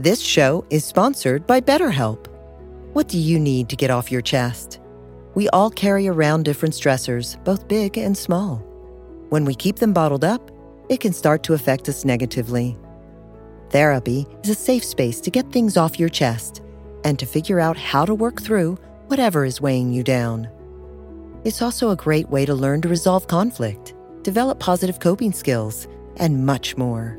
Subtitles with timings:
[0.00, 2.28] This show is sponsored by BetterHelp.
[2.92, 4.78] What do you need to get off your chest?
[5.34, 8.58] We all carry around different stressors, both big and small.
[9.30, 10.52] When we keep them bottled up,
[10.88, 12.78] it can start to affect us negatively.
[13.70, 16.62] Therapy is a safe space to get things off your chest
[17.02, 20.48] and to figure out how to work through whatever is weighing you down.
[21.42, 26.46] It's also a great way to learn to resolve conflict, develop positive coping skills, and
[26.46, 27.18] much more.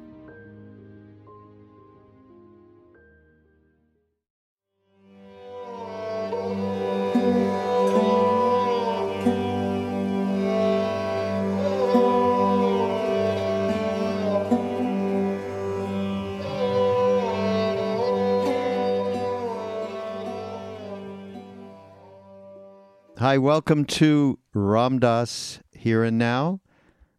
[23.31, 26.59] Hi, welcome to Ram Dass Here and Now.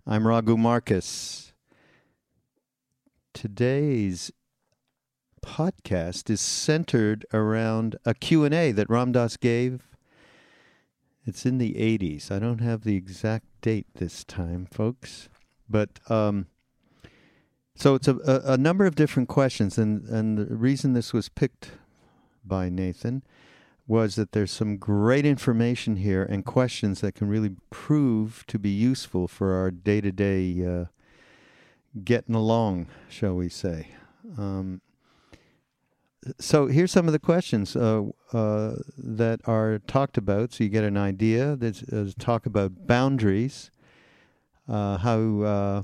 [0.07, 1.55] I'm Raghu Markus.
[3.33, 4.31] Today's
[5.41, 9.85] podcast is centered around a Q&A that Ram Dass gave.
[11.25, 12.31] It's in the 80s.
[12.31, 15.31] I don't have the exact date this time, folks.
[15.67, 16.47] But um,
[17.75, 21.31] so it's a, a, a number of different questions, and, and the reason this was
[21.31, 21.71] picked
[22.45, 23.23] by Nathan
[23.93, 28.71] was that there's some great information here and questions that can really prove to be
[28.71, 30.87] useful for our day to day
[32.03, 33.89] getting along, shall we say.
[34.39, 34.81] Um,
[36.39, 40.85] so here's some of the questions uh, uh, that are talked about, so you get
[40.85, 41.57] an idea.
[41.57, 43.71] There's, talk about boundaries,
[44.69, 45.83] uh, how uh,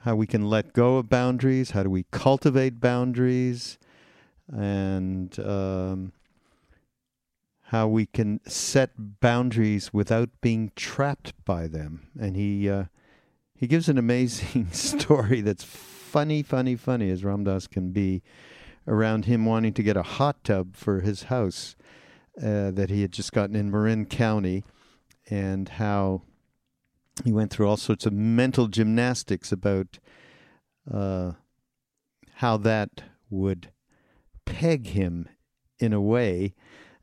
[0.00, 3.78] how we can let go of boundaries, how do we cultivate boundaries,
[4.52, 6.12] and um,
[7.72, 12.06] how we can set boundaries without being trapped by them.
[12.20, 12.84] And he uh,
[13.56, 18.22] he gives an amazing story that's funny, funny, funny as Ram Dass can be
[18.86, 21.74] around him wanting to get a hot tub for his house
[22.36, 24.64] uh, that he had just gotten in Marin County,
[25.30, 26.20] and how
[27.24, 29.98] he went through all sorts of mental gymnastics about
[30.92, 31.32] uh,
[32.34, 33.70] how that would
[34.44, 35.26] peg him
[35.78, 36.54] in a way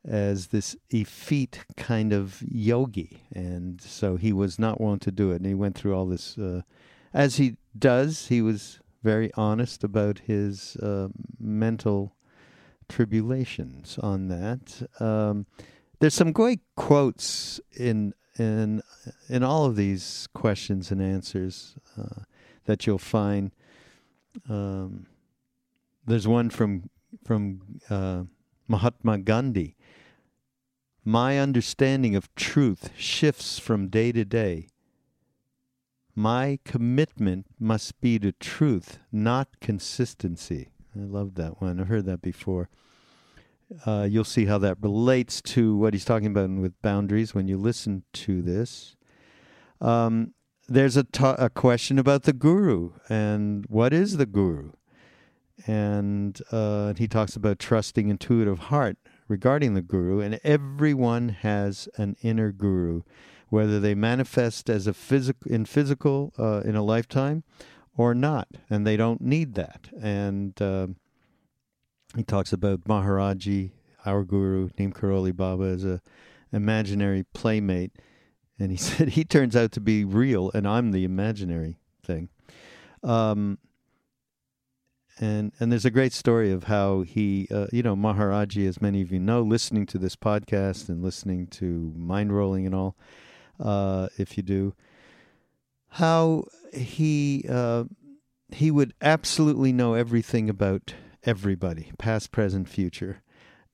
[0.05, 3.23] as this effete kind of yogi.
[3.33, 5.37] And so he was not willing to do it.
[5.37, 6.61] And he went through all this, uh,
[7.13, 11.07] as he does, he was very honest about his uh,
[11.39, 12.15] mental
[12.87, 14.87] tribulations on that.
[14.99, 15.45] Um,
[15.99, 18.81] there's some great quotes in in
[19.27, 22.23] in all of these questions and answers uh,
[22.65, 23.51] that you'll find.
[24.49, 25.07] Um,
[26.05, 26.89] there's one from
[27.23, 28.23] from uh,
[28.67, 29.75] Mahatma Gandhi.
[31.09, 34.67] My understanding of truth shifts from day to day.
[36.13, 40.69] My commitment must be to truth, not consistency.
[40.95, 41.79] I love that one.
[41.79, 42.69] I've heard that before.
[43.87, 47.57] Uh, you'll see how that relates to what he's talking about with boundaries when you
[47.57, 48.95] listen to this.
[49.81, 50.35] Um,
[50.67, 54.73] there's a, ta- a question about the guru and what is the guru?
[55.65, 62.17] And uh, he talks about trusting intuitive heart regarding the guru, and everyone has an
[62.21, 63.03] inner guru,
[63.47, 67.43] whether they manifest as a physical in physical uh, in a lifetime
[67.95, 69.89] or not, and they don't need that.
[70.01, 70.87] And uh,
[72.15, 73.71] he talks about Maharaji,
[74.05, 76.01] our guru, Neem Karoli Baba, as a
[76.51, 77.91] imaginary playmate,
[78.57, 82.29] and he said he turns out to be real, and I'm the imaginary thing.
[83.03, 83.59] Um,
[85.19, 89.01] and and there's a great story of how he, uh, you know, Maharaji, as many
[89.01, 92.95] of you know, listening to this podcast and listening to Mind Rolling and all,
[93.59, 94.73] uh, if you do,
[95.89, 97.83] how he uh,
[98.49, 100.93] he would absolutely know everything about
[101.23, 103.21] everybody, past, present, future,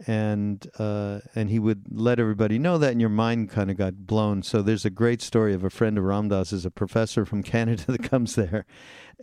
[0.08, 4.08] and uh, and he would let everybody know that, and your mind kind of got
[4.08, 4.42] blown.
[4.42, 7.44] So there's a great story of a friend of Ram Dass, is a professor from
[7.44, 8.66] Canada that comes there,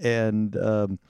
[0.01, 0.57] and.
[0.57, 1.01] Um,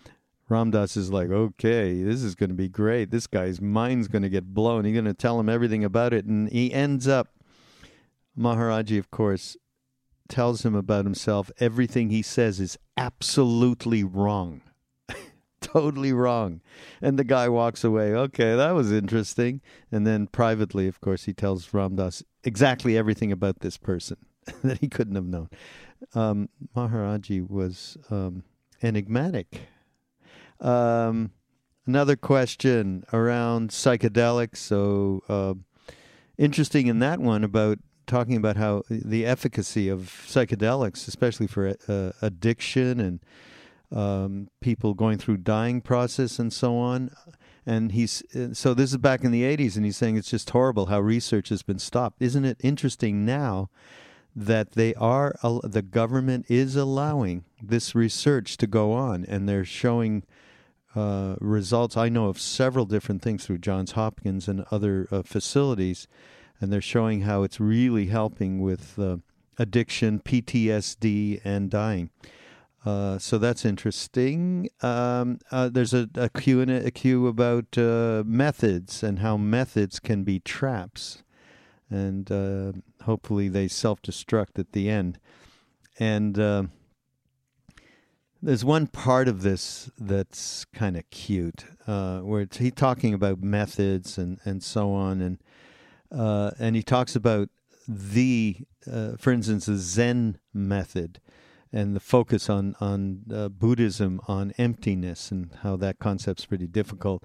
[0.48, 3.10] Ram Dass is like, okay, this is going to be great.
[3.10, 4.84] This guy's mind's going to get blown.
[4.84, 6.24] He's going to tell him everything about it.
[6.24, 7.28] And he ends up,
[8.38, 9.56] Maharaji, of course,
[10.28, 11.50] tells him about himself.
[11.58, 14.62] Everything he says is absolutely wrong.
[15.60, 16.60] totally wrong.
[17.00, 18.14] And the guy walks away.
[18.14, 19.60] Okay, that was interesting.
[19.90, 24.16] And then privately, of course, he tells Ram Dass exactly everything about this person
[24.62, 25.48] that he couldn't have known.
[26.14, 28.42] Um, Maharaji was um,
[28.82, 29.60] enigmatic
[30.62, 31.32] um,
[31.86, 34.56] another question around psychedelics.
[34.56, 35.54] So uh,
[36.38, 42.12] interesting in that one about talking about how the efficacy of psychedelics, especially for uh,
[42.20, 43.20] addiction and
[43.90, 47.14] um, people going through dying process and so on.
[47.64, 48.22] And he's
[48.54, 51.48] so this is back in the 80s, and he's saying it's just horrible how research
[51.50, 52.20] has been stopped.
[52.20, 53.70] Isn't it interesting now
[54.34, 60.24] that they are the government is allowing this research to go on, and they're showing
[60.94, 61.96] uh, results.
[61.96, 66.06] I know of several different things through Johns Hopkins and other uh, facilities,
[66.60, 69.18] and they're showing how it's really helping with uh,
[69.58, 72.10] addiction, PTSD, and dying.
[72.84, 74.68] Uh, so that's interesting.
[74.80, 77.76] Um, uh, there's a, a Q and a, a Q about
[78.26, 81.22] methods and how methods can be traps,
[81.88, 85.18] and hopefully they self-destruct at the end.
[85.98, 86.68] And
[88.42, 94.18] there's one part of this that's kind of cute, uh, where he's talking about methods
[94.18, 95.38] and, and so on, and
[96.10, 97.48] uh, and he talks about
[97.88, 98.56] the,
[98.90, 101.20] uh, for instance, the Zen method,
[101.72, 107.24] and the focus on on uh, Buddhism on emptiness and how that concept's pretty difficult.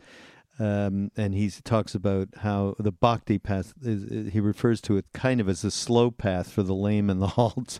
[0.60, 5.40] Um, and he talks about how the bhakti path is, he refers to it kind
[5.40, 7.80] of as a slow path for the lame and the halt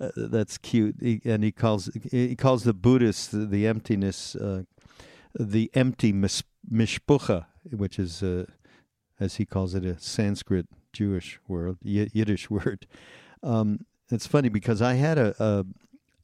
[0.00, 0.96] uh, that's cute.
[1.00, 4.62] He, and he calls he calls the Buddhists the, the emptiness, uh,
[5.38, 8.46] the empty mis- mishpucha, which is, uh,
[9.18, 12.86] as he calls it, a Sanskrit Jewish word, y- Yiddish word.
[13.42, 15.64] Um, it's funny because I had a, a,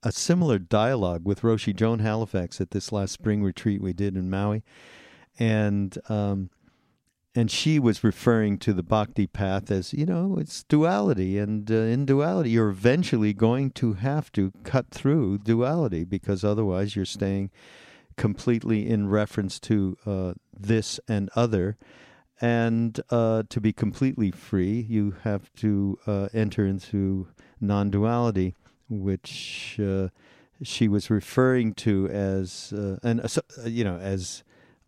[0.03, 4.31] a similar dialogue with Roshi Joan Halifax at this last spring retreat we did in
[4.31, 4.63] Maui,
[5.39, 6.51] and um,
[7.35, 11.75] and she was referring to the bhakti path as you know it's duality and uh,
[11.75, 17.51] in duality you're eventually going to have to cut through duality because otherwise you're staying
[18.17, 21.77] completely in reference to uh, this and other.
[22.41, 27.29] And uh, to be completely free you have to uh, enter into
[27.61, 28.55] non-duality
[28.91, 30.09] which uh,
[30.63, 33.25] she was referring to as uh, and
[33.67, 34.43] you know as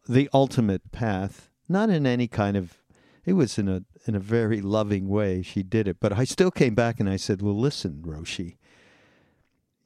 [0.09, 2.79] the ultimate path not in any kind of
[3.25, 5.99] it was in a in a very loving way she did it.
[6.01, 8.57] But i still came back and i said well listen roshi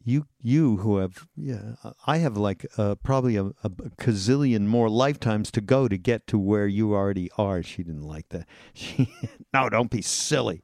[0.02, 1.74] you you who have yeah
[2.06, 6.38] i have like uh, probably a, a gazillion more lifetimes to go to get to
[6.38, 7.62] where you already are.
[7.62, 8.46] She didn't like that.
[8.74, 9.12] She
[9.52, 10.62] no don't be silly.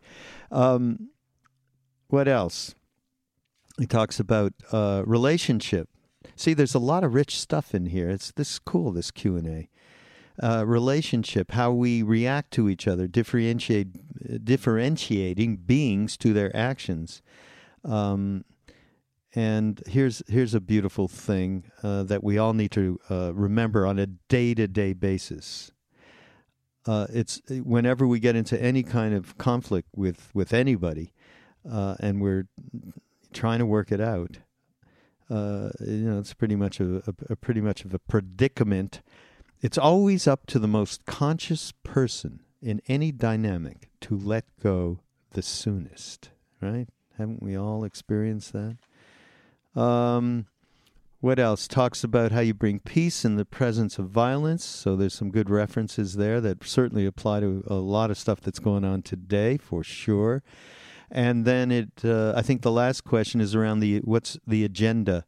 [0.50, 1.11] Um,
[2.09, 2.75] what else?
[3.79, 5.88] He talks about uh, relationship.
[6.35, 8.09] See there's a lot of rich stuff in here.
[8.09, 9.69] It's this is cool this q&a
[10.43, 17.23] uh, relationship, how we react to each other, differentiate, differentiating beings to their actions.
[17.85, 18.45] Um,
[19.35, 23.99] and here's here's a beautiful thing uh, that we all need to uh, remember on
[23.99, 25.71] a day to day basis.
[26.87, 31.12] Uh, it's whenever we get into any kind of conflict with with anybody,
[31.71, 32.49] uh, and we're
[33.33, 34.38] trying to work it out.
[35.28, 39.02] Uh, you know, it's pretty much a, a, a pretty much of a predicament
[39.61, 45.01] it's always up to the most conscious person in any dynamic to let go
[45.33, 46.89] the soonest, right?
[47.19, 48.77] Haven't we all experienced that?
[49.81, 50.47] Um,
[51.21, 51.67] what else?
[51.67, 54.65] Talks about how you bring peace in the presence of violence.
[54.65, 58.59] So there's some good references there that certainly apply to a lot of stuff that's
[58.59, 60.43] going on today, for sure.
[61.11, 65.25] And then it, uh, I think the last question is around the what's the agenda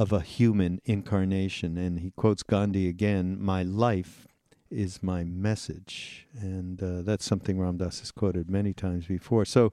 [0.00, 1.76] of a human incarnation.
[1.76, 4.26] And he quotes Gandhi again My life
[4.70, 6.26] is my message.
[6.40, 9.44] And uh, that's something Ram Dass has quoted many times before.
[9.44, 9.72] So,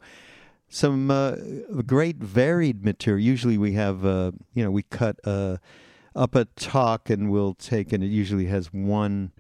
[0.67, 1.35] some uh,
[1.85, 3.23] great varied material.
[3.25, 5.59] Usually we have, uh, you know, we cut a,
[6.13, 9.31] up a talk and we'll take, and it usually has one,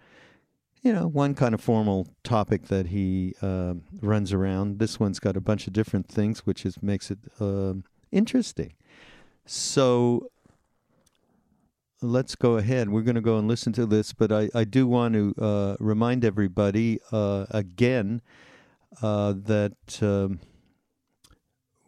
[0.83, 4.79] you know, one kind of formal topic that he uh, runs around.
[4.79, 7.73] This one's got a bunch of different things, which is makes it uh,
[8.09, 8.71] interesting.
[9.45, 10.29] So
[12.01, 12.89] let's go ahead.
[12.89, 15.75] We're going to go and listen to this, but I, I do want to uh,
[15.79, 18.21] remind everybody uh, again
[19.01, 20.39] uh, that um,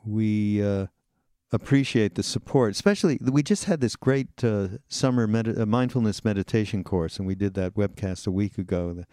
[0.06, 0.88] we uh,
[1.52, 2.72] appreciate the support.
[2.72, 7.36] Especially, we just had this great uh, summer med- uh, mindfulness meditation course, and we
[7.36, 9.08] did that webcast a week ago that,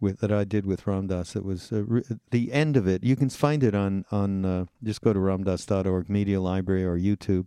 [0.00, 1.36] with, that I did with Ram Dass.
[1.36, 3.04] It was re- the end of it.
[3.04, 7.46] You can find it on on just go to ramdass.org media library or YouTube,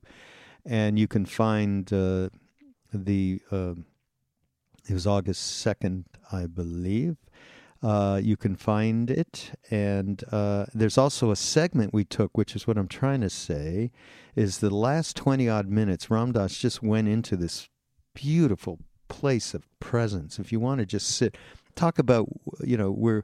[0.66, 1.92] and you can find
[2.94, 3.74] the uh,
[4.88, 7.18] it was August second, I believe.
[7.82, 12.66] Uh, you can find it, and uh, there's also a segment we took, which is
[12.66, 13.92] what I'm trying to say,
[14.36, 16.10] is the last twenty odd minutes.
[16.10, 17.68] Ram Dass just went into this
[18.14, 20.40] beautiful place of presence.
[20.40, 21.38] If you want to just sit,
[21.76, 22.30] talk about,
[22.64, 23.24] you know, we're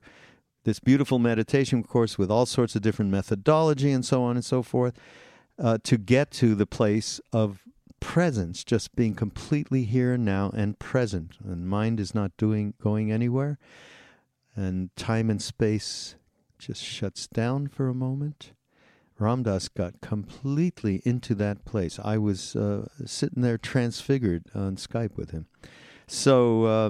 [0.66, 4.62] this beautiful meditation course with all sorts of different methodology and so on and so
[4.62, 4.94] forth,
[5.58, 7.62] uh, to get to the place of
[8.00, 13.12] presence, just being completely here and now and present, and mind is not doing going
[13.12, 13.58] anywhere,
[14.56, 16.16] and time and space
[16.58, 18.52] just shuts down for a moment.
[19.18, 22.00] Ram Dass got completely into that place.
[22.04, 25.48] I was uh, sitting there transfigured on Skype with him.
[26.08, 26.90] So, uh,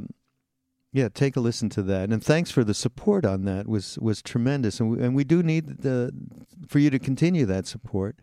[0.92, 3.68] yeah, take a listen to that, and thanks for the support on that.
[3.68, 6.12] was was tremendous, and we, and we do need the
[6.68, 8.18] for you to continue that support.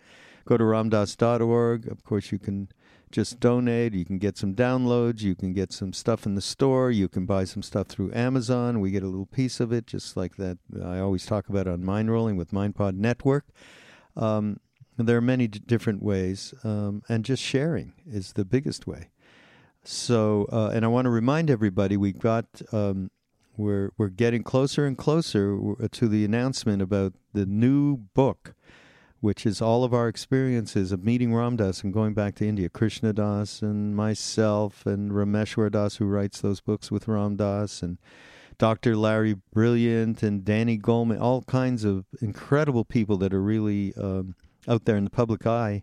[0.47, 1.88] Go to ramdass.org.
[1.88, 2.69] Of course, you can
[3.10, 3.94] just donate.
[3.94, 5.22] You can get some downloads.
[5.22, 6.90] You can get some stuff in the store.
[6.90, 8.80] You can buy some stuff through Amazon.
[8.80, 11.84] We get a little piece of it, just like that I always talk about on
[11.84, 13.46] Mind Rolling with MindPod Network.
[14.16, 14.60] Um,
[14.96, 19.10] there are many d- different ways, um, and just sharing is the biggest way.
[19.84, 23.10] So, uh, and I want to remind everybody we've got um,
[23.56, 25.58] we're we're getting closer and closer
[25.90, 28.54] to the announcement about the new book
[29.20, 32.68] which is all of our experiences of meeting Ram Dass and going back to India.
[32.68, 37.99] Krishna Das and myself and Rameshwar Das, who writes those books with Ram Dass, and
[38.58, 38.96] Dr.
[38.96, 44.35] Larry Brilliant and Danny Goleman, all kinds of incredible people that are really um,
[44.68, 45.82] out there in the public eye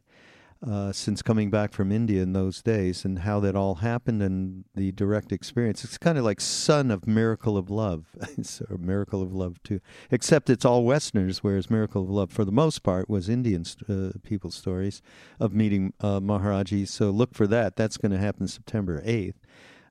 [0.66, 4.64] uh, since coming back from India in those days and how that all happened and
[4.76, 5.84] the direct experience.
[5.84, 8.16] It's kind of like Son of Miracle of Love.
[8.70, 9.82] or Miracle of Love, too.
[10.10, 14.12] Except it's all Westerners, whereas Miracle of Love, for the most part, was Indian uh,
[14.24, 15.02] people's stories
[15.40, 16.88] of meeting uh, Maharaji.
[16.88, 17.76] So look for that.
[17.76, 19.36] That's going to happen September 8th.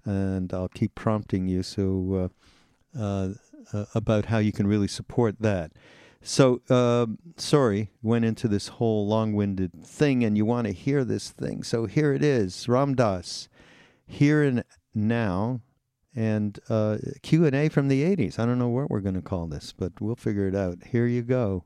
[0.05, 2.31] And I'll keep prompting you so
[2.99, 3.31] uh,
[3.73, 5.73] uh, about how you can really support that.
[6.23, 11.31] So, uh, sorry, went into this whole long-winded thing, and you want to hear this
[11.31, 11.65] thing.
[11.65, 13.49] So here it is, Ram Dass,
[14.07, 14.63] here and
[14.95, 15.61] now,
[16.15, 18.39] and uh, Q and A from the '80s.
[18.39, 20.79] I don't know what we're going to call this, but we'll figure it out.
[20.87, 21.65] Here you go.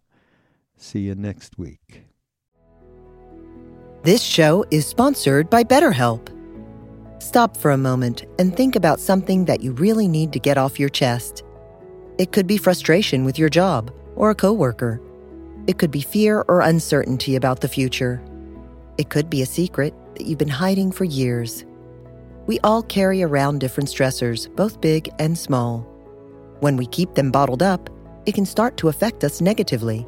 [0.79, 2.05] See you next week.
[4.05, 6.33] This show is sponsored by BetterHelp.
[7.21, 10.79] Stop for a moment and think about something that you really need to get off
[10.79, 11.43] your chest.
[12.19, 15.01] It could be frustration with your job or a coworker.
[15.67, 18.23] It could be fear or uncertainty about the future.
[18.99, 21.65] It could be a secret that you've been hiding for years.
[22.47, 25.81] We all carry around different stressors, both big and small.
[26.61, 27.91] When we keep them bottled up,
[28.25, 30.07] it can start to affect us negatively.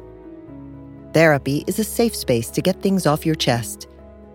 [1.13, 3.87] Therapy is a safe space to get things off your chest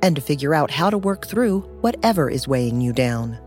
[0.03, 3.39] and to figure out how to work through whatever is weighing you down.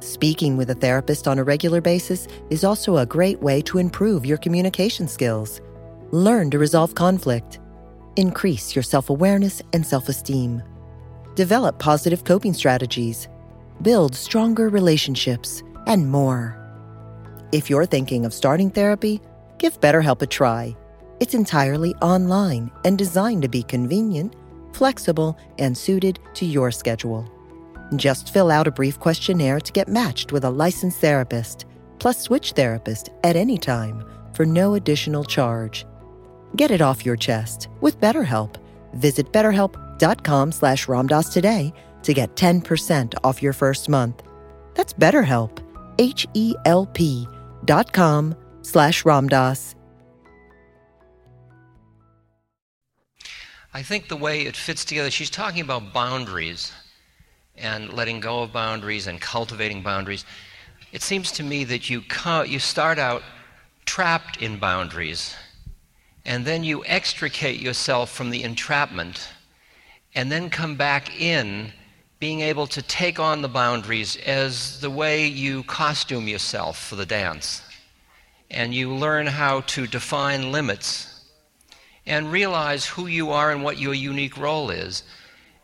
[0.00, 4.26] Speaking with a therapist on a regular basis is also a great way to improve
[4.26, 5.60] your communication skills.
[6.12, 7.60] Learn to resolve conflict.
[8.16, 10.62] Increase your self awareness and self esteem.
[11.34, 13.28] Develop positive coping strategies.
[13.82, 16.56] Build stronger relationships, and more.
[17.52, 19.20] If you're thinking of starting therapy,
[19.58, 20.76] give BetterHelp a try.
[21.20, 24.34] It's entirely online and designed to be convenient,
[24.72, 27.30] flexible, and suited to your schedule.
[27.94, 31.66] Just fill out a brief questionnaire to get matched with a licensed therapist,
[31.98, 35.86] plus switch therapist at any time for no additional charge.
[36.56, 38.56] Get it off your chest with BetterHelp.
[38.94, 44.22] Visit betterhelp.com slash ramdass today to get 10% off your first month.
[44.74, 45.58] That's BetterHelp,
[45.98, 47.28] H-E-L-P
[47.64, 49.74] dot com slash ramdass.
[53.74, 56.72] I think the way it fits together, she's talking about boundaries
[57.58, 60.24] and letting go of boundaries and cultivating boundaries,
[60.92, 63.22] it seems to me that you, co- you start out
[63.84, 65.34] trapped in boundaries,
[66.24, 69.28] and then you extricate yourself from the entrapment,
[70.14, 71.72] and then come back in
[72.18, 77.06] being able to take on the boundaries as the way you costume yourself for the
[77.06, 77.62] dance.
[78.50, 81.24] And you learn how to define limits
[82.06, 85.02] and realize who you are and what your unique role is.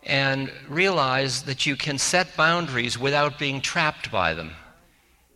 [0.05, 4.53] And realize that you can set boundaries without being trapped by them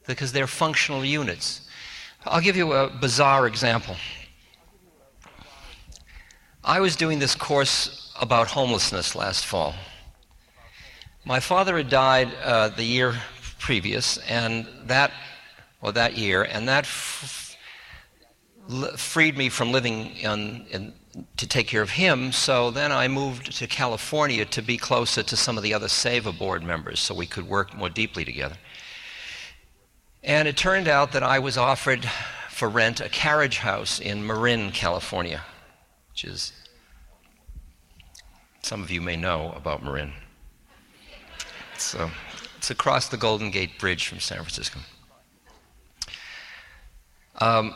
[0.06, 1.68] because they're functional units.
[2.24, 3.96] I'll give you a bizarre example.
[6.64, 9.74] I was doing this course about homelessness last fall.
[11.24, 13.14] My father had died uh, the year
[13.58, 15.12] previous, and that,
[15.80, 17.56] well, that year, and that f-
[18.96, 20.92] freed me from living in, in,
[21.36, 22.32] to take care of him.
[22.32, 26.36] So then I moved to California to be closer to some of the other Seva
[26.36, 28.56] board members so we could work more deeply together.
[30.22, 32.08] And it turned out that I was offered
[32.50, 35.42] for rent a carriage house in Marin, California,
[36.10, 36.52] which is,
[38.62, 40.12] some of you may know about Marin.
[41.96, 42.08] Uh,
[42.56, 44.80] it's across the Golden Gate Bridge from San Francisco.
[47.38, 47.74] Um,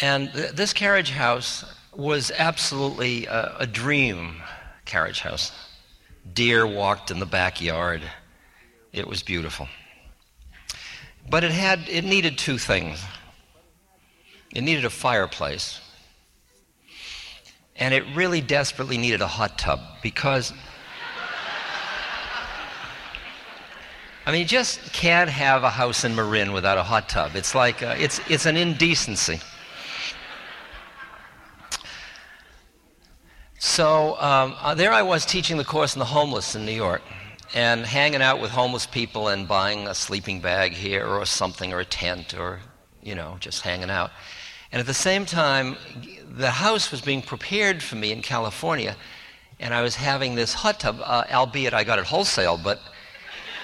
[0.00, 1.64] and th- this carriage house
[1.98, 4.36] was absolutely a, a dream
[4.84, 5.50] carriage house.
[6.32, 8.00] Deer walked in the backyard.
[8.92, 9.68] It was beautiful.
[11.28, 13.02] But it had it needed two things.
[14.54, 15.80] It needed a fireplace.
[17.74, 20.52] And it really desperately needed a hot tub because
[24.24, 27.34] I mean, you just can't have a house in Marin without a hot tub.
[27.34, 29.40] It's like, uh, it's, it's an indecency.
[33.60, 37.02] So um, uh, there I was teaching the course on the homeless in New York
[37.54, 41.80] and hanging out with homeless people and buying a sleeping bag here or something or
[41.80, 42.60] a tent or,
[43.02, 44.12] you know, just hanging out.
[44.70, 45.76] And at the same time,
[46.30, 48.94] the house was being prepared for me in California,
[49.58, 52.80] and I was having this hot tub, uh, albeit I got it wholesale, but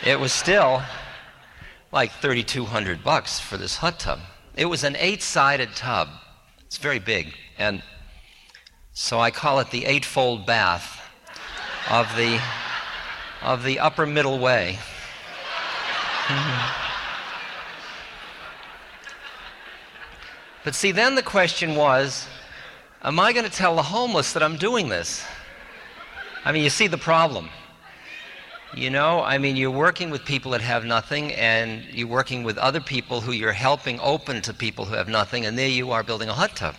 [0.04, 0.82] it was still
[1.92, 4.18] like 3,200 bucks for this hot tub.
[4.56, 6.08] It was an eight-sided tub.
[6.66, 7.80] It's very big, and
[8.94, 11.00] so I call it the eightfold bath
[11.90, 12.40] of the
[13.42, 14.78] of the upper middle way.
[20.64, 22.26] but see, then the question was
[23.02, 25.22] Am I going to tell the homeless that I'm doing this?
[26.44, 27.50] I mean, you see the problem.
[28.74, 32.58] You know, I mean, you're working with people that have nothing, and you're working with
[32.58, 36.02] other people who you're helping open to people who have nothing, and there you are
[36.02, 36.74] building a hot tub.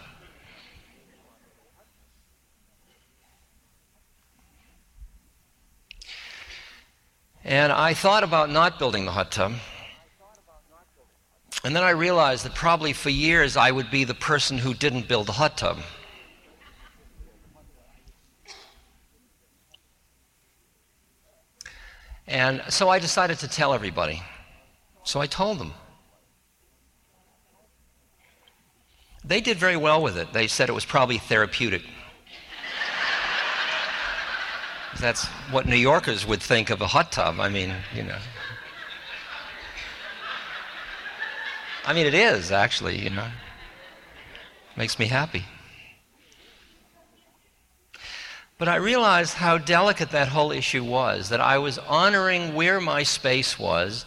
[7.46, 9.54] And I thought about not building the hot tub.
[11.64, 15.08] And then I realized that probably for years I would be the person who didn't
[15.08, 15.78] build the hot tub.
[22.26, 24.24] And so I decided to tell everybody.
[25.04, 25.74] So I told them.
[29.24, 30.34] They did very well with it.
[30.34, 31.84] They said it was probably therapeutic.
[35.00, 37.40] That's what New Yorkers would think of a hot tub.
[37.40, 38.18] I mean, you know.
[41.86, 43.28] I mean, it is actually, you know.
[44.76, 45.46] Makes me happy.
[48.58, 53.04] But I realized how delicate that whole issue was, that I was honoring where my
[53.04, 54.06] space was.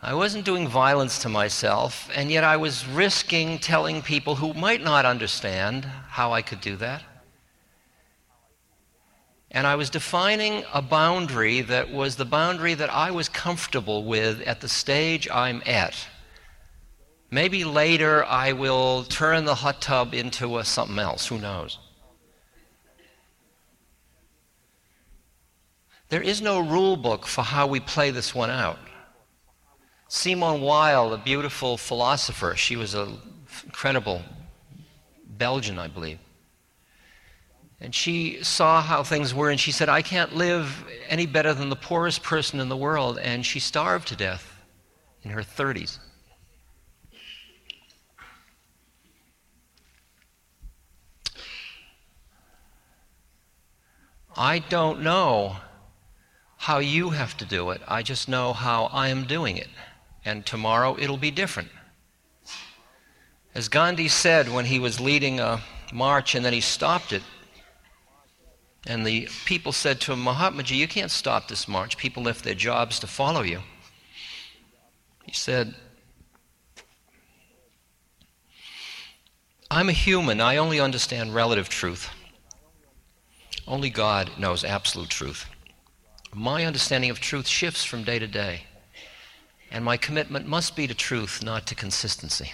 [0.00, 4.82] I wasn't doing violence to myself, and yet I was risking telling people who might
[4.82, 7.02] not understand how I could do that.
[9.50, 14.40] And I was defining a boundary that was the boundary that I was comfortable with
[14.42, 15.96] at the stage I'm at.
[17.32, 21.78] Maybe later I will turn the hot tub into a something else, who knows?
[26.10, 28.78] There is no rule book for how we play this one out.
[30.08, 33.16] Simone Weil, a beautiful philosopher, she was an
[33.64, 34.22] incredible
[35.24, 36.18] Belgian, I believe.
[37.80, 41.70] And she saw how things were, and she said, I can't live any better than
[41.70, 43.18] the poorest person in the world.
[43.18, 44.62] And she starved to death
[45.22, 45.98] in her 30s.
[54.36, 55.56] I don't know
[56.56, 57.80] how you have to do it.
[57.88, 59.68] I just know how I am doing it.
[60.24, 61.70] And tomorrow it'll be different.
[63.54, 65.60] As Gandhi said when he was leading a
[65.92, 67.22] march and then he stopped it,
[68.86, 71.96] and the people said to him, Mahatmaji, you can't stop this march.
[71.96, 73.60] People left their jobs to follow you.
[75.24, 75.74] He said,
[79.70, 80.40] I'm a human.
[80.40, 82.10] I only understand relative truth.
[83.68, 85.46] Only God knows absolute truth.
[86.34, 88.62] My understanding of truth shifts from day to day.
[89.70, 92.52] And my commitment must be to truth, not to consistency.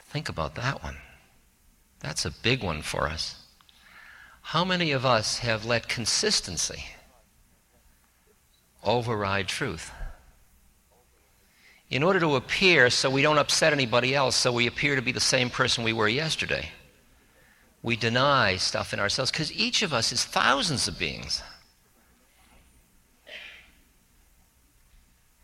[0.00, 0.96] Think about that one.
[2.00, 3.45] That's a big one for us.
[4.50, 6.84] How many of us have let consistency
[8.84, 9.90] override truth?
[11.90, 15.10] In order to appear so we don't upset anybody else, so we appear to be
[15.10, 16.68] the same person we were yesterday,
[17.82, 21.42] we deny stuff in ourselves because each of us is thousands of beings.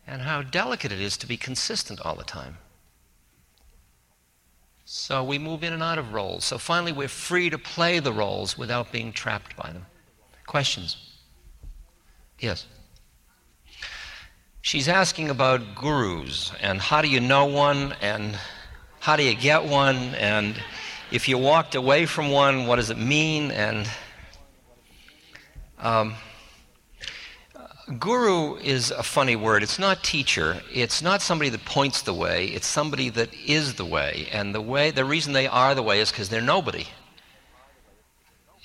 [0.07, 2.57] And how delicate it is to be consistent all the time.
[4.85, 6.43] So we move in and out of roles.
[6.43, 9.85] So finally, we're free to play the roles without being trapped by them.
[10.45, 10.97] Questions?
[12.39, 12.65] Yes.
[14.61, 18.37] She's asking about gurus and how do you know one and
[18.99, 20.55] how do you get one and
[21.11, 23.51] if you walked away from one, what does it mean?
[23.51, 23.87] And
[25.77, 26.15] um,
[27.99, 29.63] Guru is a funny word.
[29.63, 30.61] It's not teacher.
[30.71, 32.47] It's not somebody that points the way.
[32.47, 34.27] It's somebody that is the way.
[34.31, 36.85] And the way, the reason they are the way is because they're nobody.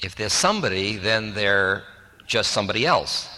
[0.02, 1.82] If they're somebody, then they're
[2.26, 3.28] just somebody else.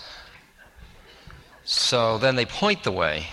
[1.64, 3.26] So then they point the way.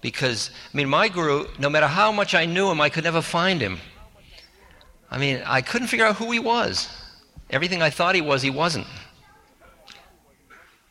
[0.00, 3.22] Because, I mean, my guru, no matter how much I knew him, I could never
[3.22, 3.78] find him.
[5.10, 6.88] I mean, I couldn't figure out who he was.
[7.50, 8.86] Everything I thought he was, he wasn't.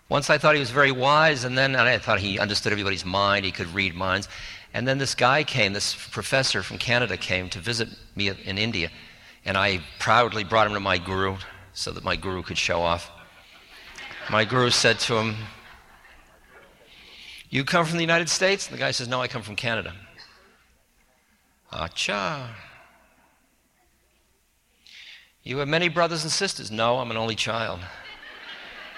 [0.10, 3.44] Once I thought he was very wise, and then I thought he understood everybody's mind,
[3.44, 4.30] he could read minds.
[4.74, 8.90] And then this guy came, this professor from Canada came to visit me in India,
[9.44, 11.38] and I proudly brought him to my guru
[11.74, 13.12] so that my guru could show off.
[14.30, 15.36] My guru said to him,
[17.50, 18.68] You come from the United States?
[18.68, 19.94] And the guy says, No, I come from Canada.
[21.72, 22.48] Acha.
[25.44, 26.72] You have many brothers and sisters?
[26.72, 27.80] No, I'm an only child.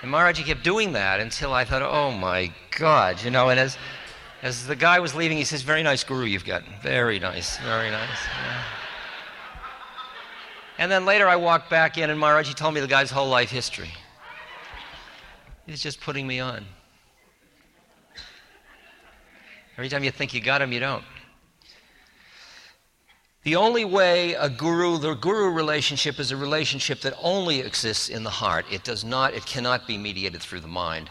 [0.01, 3.49] And Maharaji kept doing that until I thought, oh my God, you know.
[3.49, 3.77] And as,
[4.41, 6.63] as the guy was leaving, he says, Very nice guru you've got.
[6.81, 8.19] Very nice, very nice.
[10.77, 13.49] And then later I walked back in, and Maharaji told me the guy's whole life
[13.49, 13.91] history.
[15.65, 16.65] He's just putting me on.
[19.77, 21.03] Every time you think you got him, you don't.
[23.43, 28.23] The only way a guru, the guru relationship is a relationship that only exists in
[28.23, 28.65] the heart.
[28.69, 31.10] It does not, it cannot be mediated through the mind.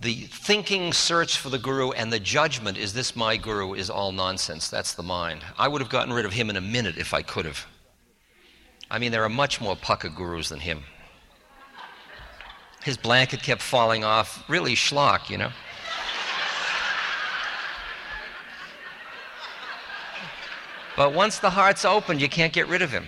[0.00, 4.10] The thinking search for the guru and the judgment, is this my guru, is all
[4.10, 4.68] nonsense.
[4.68, 5.42] That's the mind.
[5.56, 7.64] I would have gotten rid of him in a minute if I could have.
[8.90, 10.82] I mean, there are much more pucka gurus than him.
[12.82, 15.50] His blanket kept falling off, really schlock, you know.
[20.98, 23.06] But once the heart's opened, you can't get rid of him.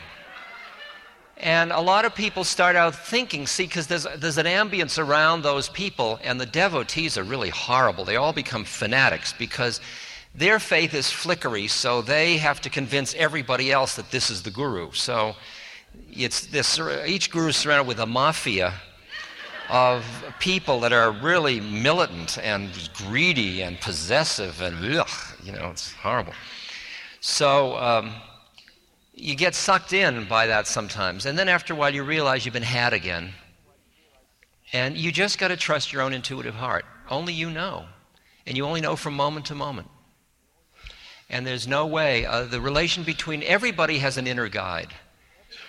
[1.38, 5.42] And a lot of people start out thinking, see, because there's, there's an ambience around
[5.42, 8.05] those people, and the devotees are really horrible.
[8.05, 9.81] They all become fanatics because
[10.37, 14.53] their faith is flickery, so they have to convince everybody else that this is the
[14.53, 14.92] guru.
[14.92, 15.35] So
[16.12, 18.72] it's this, each guru is surrounded with a mafia
[19.68, 20.05] of
[20.38, 25.09] people that are really militant and greedy and possessive, and ugh,
[25.42, 26.35] you know, it's horrible.
[27.20, 28.12] So um,
[29.14, 31.26] you get sucked in by that sometimes.
[31.26, 33.33] And then after a while, you realize you've been had again.
[34.72, 36.85] And you just got to trust your own intuitive heart.
[37.09, 37.85] Only you know.
[38.46, 39.88] And you only know from moment to moment.
[41.28, 44.88] And there's no way, uh, the relation between everybody has an inner guide.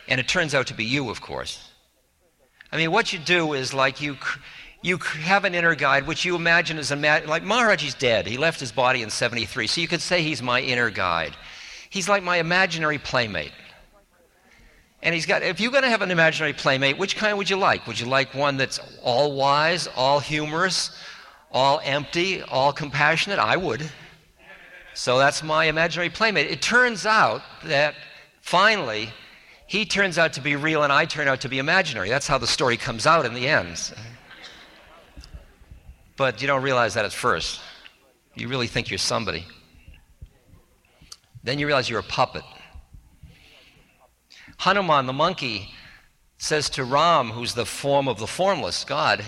[0.07, 1.69] And it turns out to be you, of course.
[2.71, 4.17] I mean, what you do is like you
[4.81, 8.25] you have an inner guide which you imagine is a like Maharaji's dead.
[8.25, 9.67] He left his body in 73.
[9.67, 11.35] So you could say he's my inner guide.
[11.89, 13.51] He's like my imaginary playmate.
[15.03, 17.57] And he's got, if you're going to have an imaginary playmate, which kind would you
[17.57, 17.87] like?
[17.87, 20.95] Would you like one that's all wise, all humorous,
[21.51, 23.39] all empty, all compassionate?
[23.39, 23.89] I would.
[24.93, 26.51] So that's my imaginary playmate.
[26.51, 27.95] It turns out that
[28.41, 29.09] finally,
[29.65, 32.09] he turns out to be real and I turn out to be imaginary.
[32.09, 33.91] That's how the story comes out in the end.
[36.17, 37.61] But you don't realize that at first.
[38.35, 39.45] You really think you're somebody.
[41.43, 42.43] Then you realize you're a puppet.
[44.57, 45.69] Hanuman, the monkey,
[46.37, 49.23] says to Ram, who's the form of the formless God,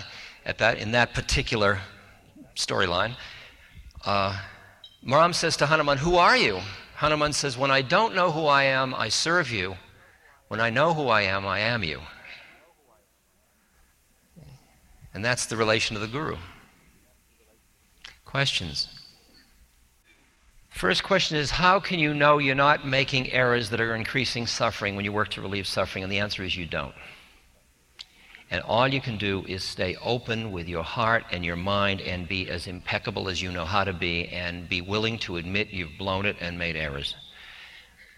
[0.46, 1.80] at that, in that particular
[2.54, 3.16] storyline,
[4.04, 4.38] uh,
[5.06, 6.60] Ram says to Hanuman, Who are you?
[6.96, 9.76] Hanuman says, When I don't know who I am, I serve you.
[10.48, 12.00] When I know who I am, I am you.
[15.12, 16.36] And that's the relation of the guru.
[18.34, 18.88] Questions?
[20.68, 24.96] First question is How can you know you're not making errors that are increasing suffering
[24.96, 26.02] when you work to relieve suffering?
[26.02, 26.96] And the answer is you don't.
[28.50, 32.26] And all you can do is stay open with your heart and your mind and
[32.26, 35.96] be as impeccable as you know how to be and be willing to admit you've
[35.96, 37.14] blown it and made errors.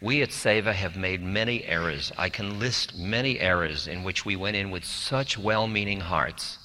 [0.00, 2.10] We at Seva have made many errors.
[2.16, 6.56] I can list many errors in which we went in with such well meaning hearts,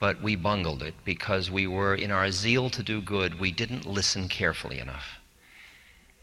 [0.00, 3.84] but we bungled it because we were, in our zeal to do good, we didn't
[3.84, 5.20] listen carefully enough.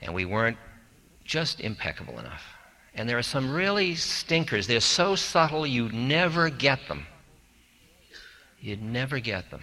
[0.01, 0.57] And we weren't
[1.23, 2.43] just impeccable enough.
[2.95, 4.65] And there are some really stinkers.
[4.65, 7.05] They're so subtle you'd never get them.
[8.59, 9.61] You'd never get them.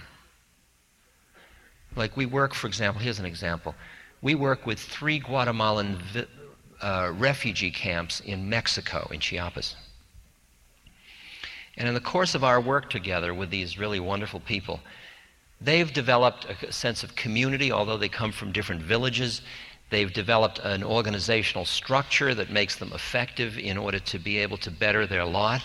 [1.97, 3.75] Like we work, for example, here's an example.
[4.23, 6.27] We work with three Guatemalan vi-
[6.81, 9.75] uh, refugee camps in Mexico, in Chiapas.
[11.77, 14.81] And in the course of our work together with these really wonderful people,
[15.61, 19.43] they've developed a sense of community, although they come from different villages.
[19.91, 24.71] They've developed an organizational structure that makes them effective in order to be able to
[24.71, 25.63] better their lot.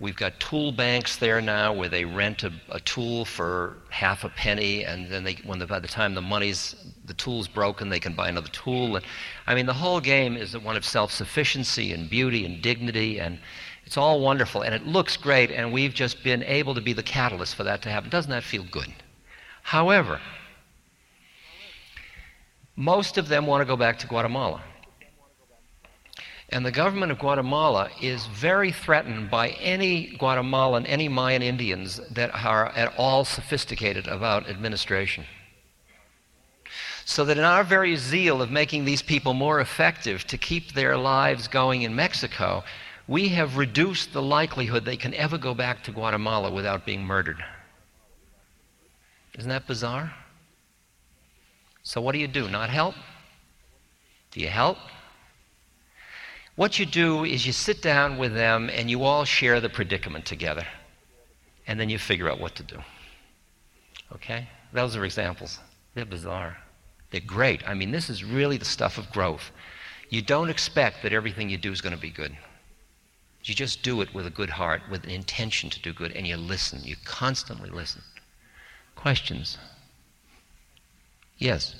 [0.00, 4.28] We've got tool banks there now where they rent a, a tool for half a
[4.28, 7.98] penny, and then they, when the, by the time the money's the tool's broken, they
[7.98, 9.00] can buy another tool.
[9.46, 13.40] I mean, the whole game is one of self-sufficiency and beauty and dignity, and
[13.88, 17.02] it's all wonderful, and it looks great, and we've just been able to be the
[17.02, 18.10] catalyst for that to happen.
[18.10, 18.92] Doesn't that feel good?
[19.62, 20.20] However,
[22.76, 24.62] most of them want to go back to Guatemala.
[26.50, 32.30] And the government of Guatemala is very threatened by any Guatemalan, any Mayan Indians that
[32.34, 35.24] are at all sophisticated about administration.
[37.06, 40.98] So that in our very zeal of making these people more effective to keep their
[40.98, 42.64] lives going in Mexico,
[43.08, 47.42] we have reduced the likelihood they can ever go back to Guatemala without being murdered.
[49.38, 50.12] Isn't that bizarre?
[51.82, 52.48] So, what do you do?
[52.48, 52.94] Not help?
[54.30, 54.76] Do you help?
[56.54, 60.26] What you do is you sit down with them and you all share the predicament
[60.26, 60.66] together.
[61.66, 62.78] And then you figure out what to do.
[64.12, 64.48] Okay?
[64.72, 65.60] Those are examples.
[65.94, 66.58] They're bizarre.
[67.10, 67.66] They're great.
[67.66, 69.50] I mean, this is really the stuff of growth.
[70.10, 72.36] You don't expect that everything you do is going to be good.
[73.48, 76.26] You just do it with a good heart, with an intention to do good, and
[76.26, 76.84] you listen.
[76.84, 78.02] You constantly listen.
[78.94, 79.56] Questions?
[81.38, 81.74] Yes.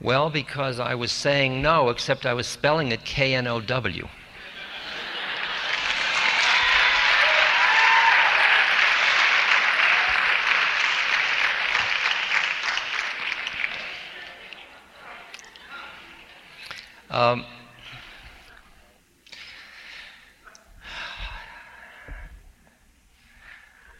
[0.00, 4.08] Well, because I was saying no, except I was spelling it K N O W.
[17.18, 17.44] Um,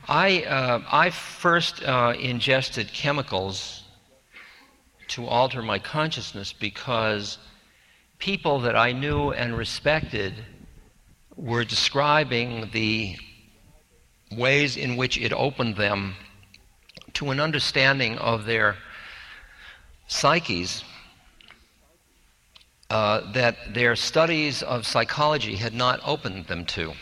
[0.07, 3.83] I, uh, I first uh, ingested chemicals
[5.09, 7.38] to alter my consciousness because
[8.20, 10.35] people that I knew and respected
[11.35, 13.16] were describing the
[14.31, 16.14] ways in which it opened them
[17.14, 18.76] to an understanding of their
[20.07, 20.85] psyches
[22.90, 26.92] uh, that their studies of psychology had not opened them to.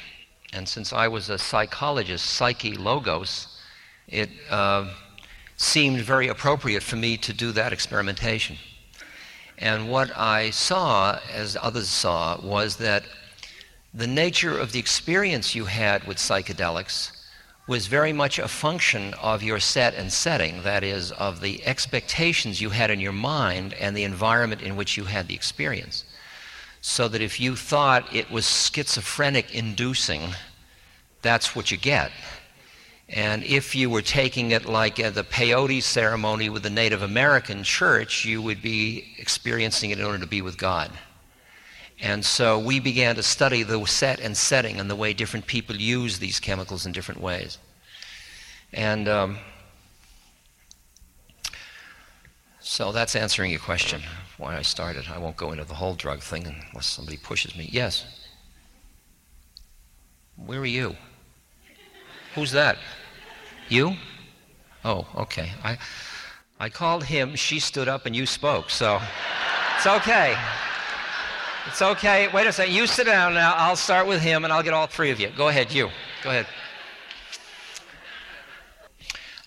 [0.52, 3.48] And since I was a psychologist, psyche logos,
[4.08, 4.88] it uh,
[5.56, 8.56] seemed very appropriate for me to do that experimentation.
[9.58, 13.04] And what I saw, as others saw, was that
[13.94, 17.15] the nature of the experience you had with psychedelics
[17.66, 22.60] was very much a function of your set and setting, that is, of the expectations
[22.60, 26.04] you had in your mind and the environment in which you had the experience.
[26.80, 30.30] So that if you thought it was schizophrenic inducing,
[31.22, 32.12] that's what you get.
[33.08, 37.64] And if you were taking it like at the peyote ceremony with the Native American
[37.64, 40.90] church, you would be experiencing it in order to be with God.
[42.00, 45.76] And so we began to study the set and setting and the way different people
[45.76, 47.58] use these chemicals in different ways.
[48.72, 49.38] And um,
[52.60, 54.02] so that's answering your question,
[54.36, 55.06] why I started.
[55.12, 57.68] I won't go into the whole drug thing unless somebody pushes me.
[57.72, 58.04] Yes?
[60.36, 60.96] Where are you?
[62.34, 62.76] Who's that?
[63.68, 63.94] You?
[64.84, 65.50] Oh, okay.
[65.64, 65.78] I,
[66.60, 69.00] I called him, she stood up, and you spoke, so
[69.76, 70.36] it's okay.
[71.68, 72.28] It's okay.
[72.28, 72.74] Wait a second.
[72.74, 73.52] You sit down now.
[73.56, 75.30] I'll start with him, and I'll get all three of you.
[75.36, 75.90] Go ahead, you.
[76.22, 76.46] Go ahead.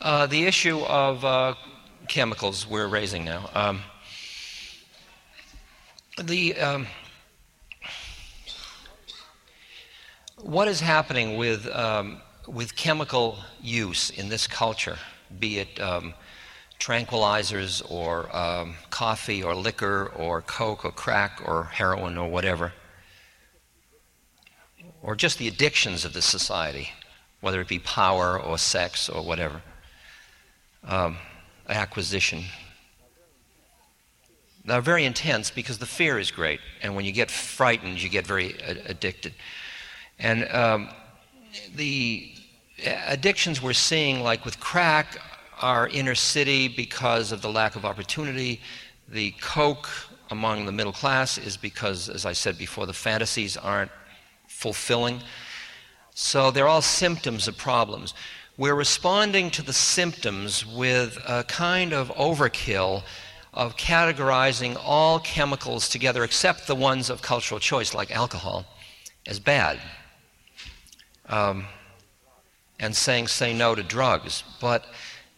[0.01, 1.55] Uh, the issue of uh,
[2.07, 3.49] chemicals we're raising now.
[3.53, 3.81] Um,
[6.21, 6.87] the um,
[10.37, 14.97] what is happening with um, with chemical use in this culture,
[15.39, 16.13] be it um,
[16.79, 22.73] tranquilizers or um, coffee or liquor or coke or crack or heroin or whatever,
[25.01, 26.89] or just the addictions of the society,
[27.41, 29.61] whether it be power or sex or whatever,
[30.85, 31.17] um,
[31.67, 32.43] acquisition.
[34.65, 38.25] They're very intense because the fear is great, and when you get frightened, you get
[38.25, 39.33] very addicted.
[40.17, 40.89] And um,
[41.75, 42.31] the
[42.85, 45.17] addictions we're seeing, like with crack,
[45.59, 48.61] are inner city because of the lack of opportunity.
[49.07, 49.89] The coke
[50.31, 53.91] among the middle class is because, as I said before, the fantasies aren't
[54.47, 55.21] fulfilling.
[56.13, 58.13] So they're all symptoms of problems.
[58.57, 63.03] We're responding to the symptoms with a kind of overkill
[63.53, 68.65] of categorizing all chemicals together, except the ones of cultural choice, like alcohol,
[69.25, 69.79] as bad.
[71.27, 71.65] Um,
[72.79, 74.43] and saying say no to drugs.
[74.59, 74.85] But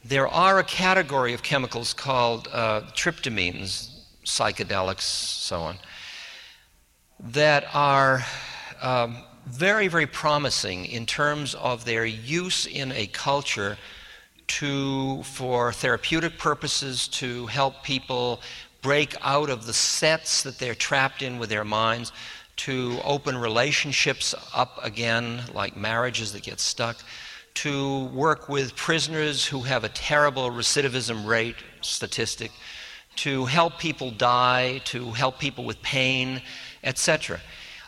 [0.03, 5.77] there are a category of chemicals called uh, tryptamines, psychedelics, so on,
[7.19, 8.23] that are
[8.81, 13.77] um, very, very promising in terms of their use in a culture
[14.47, 18.41] to, for therapeutic purposes, to help people
[18.81, 22.11] break out of the sets that they're trapped in with their minds,
[22.55, 26.97] to open relationships up again, like marriages that get stuck
[27.55, 32.51] to work with prisoners who have a terrible recidivism rate statistic,
[33.17, 36.41] to help people die, to help people with pain,
[36.83, 37.39] etc.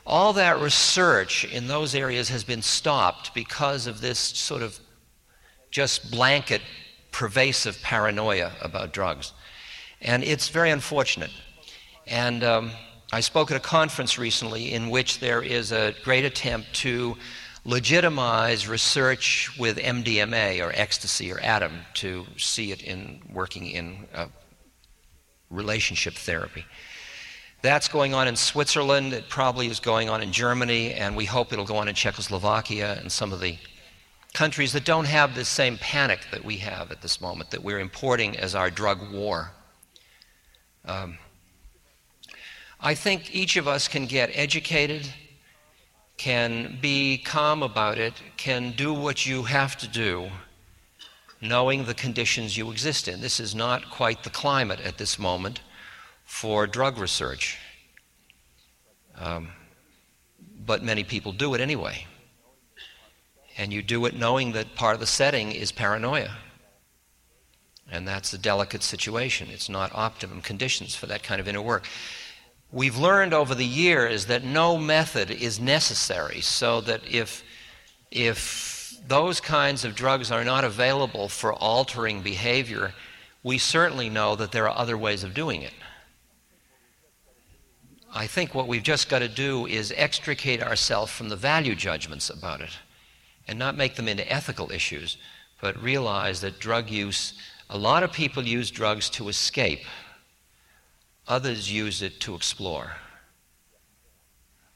[0.05, 4.79] All that research in those areas has been stopped because of this sort of
[5.71, 6.61] just blanket,
[7.11, 9.33] pervasive paranoia about drugs.
[10.01, 11.31] And it's very unfortunate.
[12.05, 12.71] And um,
[13.13, 17.15] I spoke at a conference recently in which there is a great attempt to
[17.65, 24.27] legitimize research with MDMA or ecstasy or Adam to see it in working in uh,
[25.49, 26.65] relationship therapy.
[27.61, 29.13] That's going on in Switzerland.
[29.13, 32.97] It probably is going on in Germany, and we hope it'll go on in Czechoslovakia
[32.99, 33.57] and some of the
[34.33, 37.79] countries that don't have this same panic that we have at this moment, that we're
[37.79, 39.51] importing as our drug war.
[40.85, 41.17] Um,
[42.81, 45.07] I think each of us can get educated
[46.17, 50.29] can be calm about it, can do what you have to do,
[51.41, 53.21] knowing the conditions you exist in.
[53.21, 55.61] This is not quite the climate at this moment
[56.23, 57.57] for drug research.
[59.17, 59.49] Um,
[60.65, 62.05] but many people do it anyway.
[63.57, 66.37] And you do it knowing that part of the setting is paranoia.
[67.91, 69.49] And that's a delicate situation.
[69.51, 71.87] It's not optimum conditions for that kind of inner work.
[72.73, 77.43] We've learned over the years that no method is necessary, so that if,
[78.09, 82.95] if those kinds of drugs are not available for altering behavior,
[83.43, 85.73] we certainly know that there are other ways of doing it.
[88.11, 92.31] I think what we've just got to do is extricate ourselves from the value judgments
[92.31, 92.71] about it
[93.47, 95.17] and not make them into ethical issues,
[95.61, 97.33] but realize that drug use,
[97.69, 99.81] a lot of people use drugs to escape
[101.27, 102.93] Others use it to explore.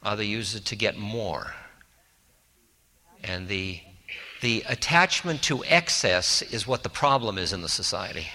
[0.03, 1.53] Others use it to get more.
[3.23, 3.81] And the,
[4.41, 8.27] the attachment to excess is what the problem is in the society.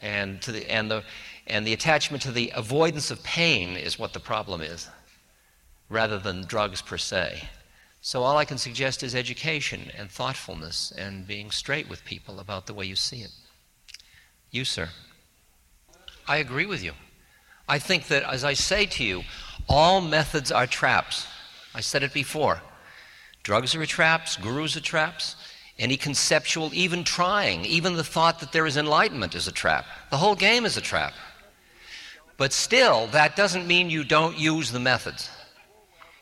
[0.00, 1.04] And, the, and, the,
[1.46, 4.88] and the attachment to the avoidance of pain is what the problem is,
[5.88, 7.48] rather than drugs per se.
[8.00, 12.66] So, all I can suggest is education and thoughtfulness and being straight with people about
[12.66, 13.32] the way you see it.
[14.52, 14.88] You, sir.
[16.28, 16.92] I agree with you.
[17.66, 19.24] I think that, as I say to you,
[19.68, 21.26] all methods are traps.
[21.74, 22.60] I said it before.
[23.42, 25.36] Drugs are traps, gurus are traps.
[25.78, 29.86] Any conceptual, even trying, even the thought that there is enlightenment is a trap.
[30.10, 31.14] The whole game is a trap.
[32.36, 35.30] But still, that doesn't mean you don't use the methods.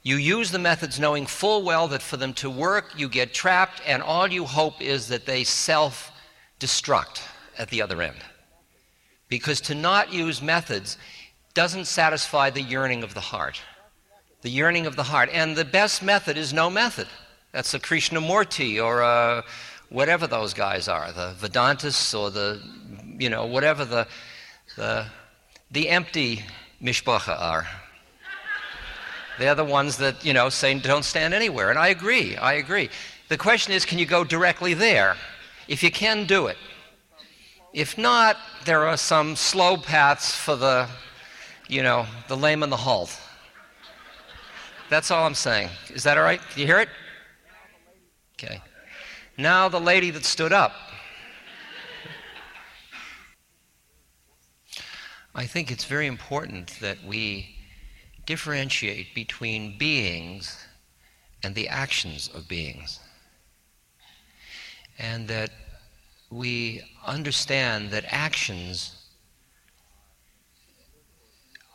[0.03, 3.83] You use the methods knowing full well that for them to work, you get trapped,
[3.87, 6.12] and all you hope is that they self
[6.61, 7.22] destruct
[7.59, 8.16] at the other end.
[9.29, 10.99] Because to not use methods
[11.55, 13.61] doesn't satisfy the yearning of the heart.
[14.43, 15.31] The yearning of the heart.
[15.33, 17.09] And the best method is no method.
[17.53, 19.45] That's a Krishnamurti or a,
[19.89, 22.61] whatever those guys are, the Vedantists or the,
[23.18, 24.07] you know, whatever the,
[24.77, 25.07] the,
[25.70, 26.45] the empty
[26.83, 27.66] mishpacha are.
[29.39, 31.70] They're the ones that, you know, say don't stand anywhere.
[31.70, 32.91] And I agree, I agree.
[33.29, 35.16] The question is, can you go directly there?
[35.68, 36.57] If you can do it,
[37.73, 40.89] if not, there are some slow paths for the,
[41.69, 43.19] you know, the lame and the halt.
[44.89, 45.69] That's all I'm saying.
[45.91, 46.41] Is that all right?
[46.51, 46.89] Can you hear it?
[48.35, 48.62] Okay.
[49.37, 50.73] Now the lady that stood up.
[55.35, 57.57] I think it's very important that we
[58.25, 60.67] differentiate between beings
[61.43, 63.01] and the actions of beings.
[64.99, 65.51] And that
[66.31, 68.97] we understand that actions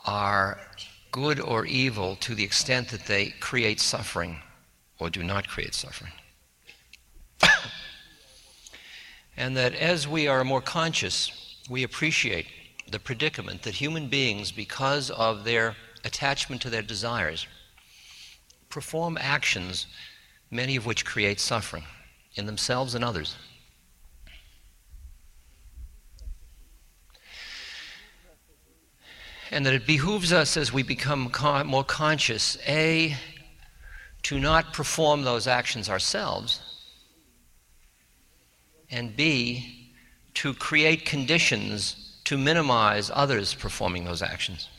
[0.05, 0.59] are
[1.11, 4.37] good or evil to the extent that they create suffering
[4.99, 6.11] or do not create suffering.
[9.37, 12.45] and that as we are more conscious, we appreciate
[12.89, 17.47] the predicament that human beings, because of their attachment to their desires,
[18.69, 19.87] perform actions,
[20.49, 21.83] many of which create suffering
[22.35, 23.35] in themselves and others.
[29.51, 33.15] And that it behooves us as we become con- more conscious, A,
[34.23, 36.61] to not perform those actions ourselves,
[38.89, 39.91] and B,
[40.35, 44.69] to create conditions to minimize others performing those actions.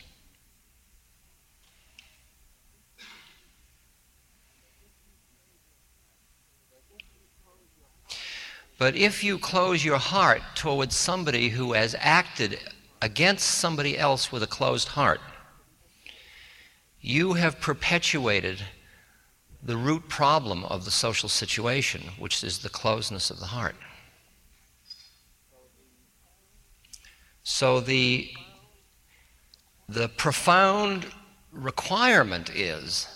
[8.79, 12.59] But if you close your heart towards somebody who has acted
[13.03, 15.19] against somebody else with a closed heart,
[17.01, 18.63] you have perpetuated
[19.61, 23.75] the root problem of the social situation, which is the closeness of the heart.
[27.43, 28.31] So the,
[29.89, 31.05] the profound
[31.51, 33.07] requirement is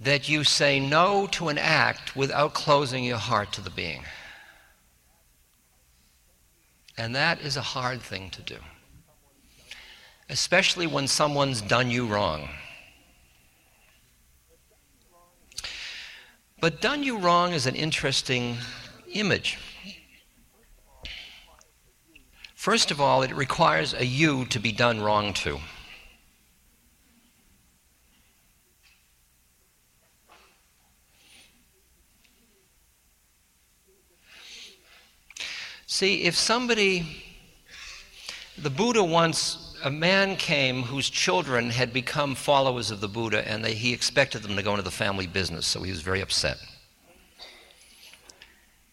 [0.00, 4.02] that you say no to an act without closing your heart to the being.
[6.96, 8.56] And that is a hard thing to do,
[10.28, 12.48] especially when someone's done you wrong.
[16.60, 18.56] But done you wrong is an interesting
[19.12, 19.58] image.
[22.54, 25.60] First of all, it requires a you to be done wrong to.
[35.86, 37.24] See, if somebody,
[38.56, 43.64] the Buddha once, a man came whose children had become followers of the Buddha and
[43.64, 46.58] they, he expected them to go into the family business, so he was very upset.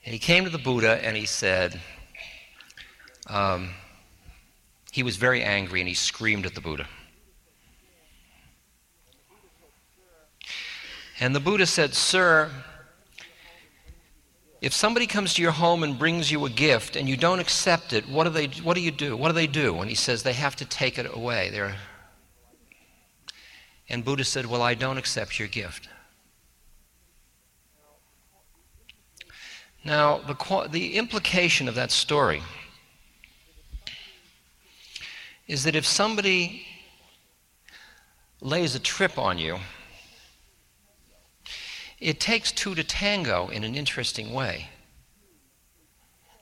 [0.05, 1.79] And he came to the Buddha and he said,
[3.27, 3.71] um,
[4.91, 6.87] he was very angry and he screamed at the Buddha.
[11.19, 12.51] And the Buddha said, Sir,
[14.65, 17.93] if somebody comes to your home and brings you a gift and you don't accept
[17.93, 19.15] it, what do, they, what do you do?
[19.15, 19.79] What do they do?
[19.79, 21.51] And he says, they have to take it away.
[21.51, 21.75] They're...
[23.87, 25.87] And Buddha said, Well, I don't accept your gift.
[29.83, 32.41] Now, the, the implication of that story
[35.47, 36.65] is that if somebody
[38.41, 39.59] lays a trip on you,
[42.05, 44.69] it takes two to tango in an interesting way.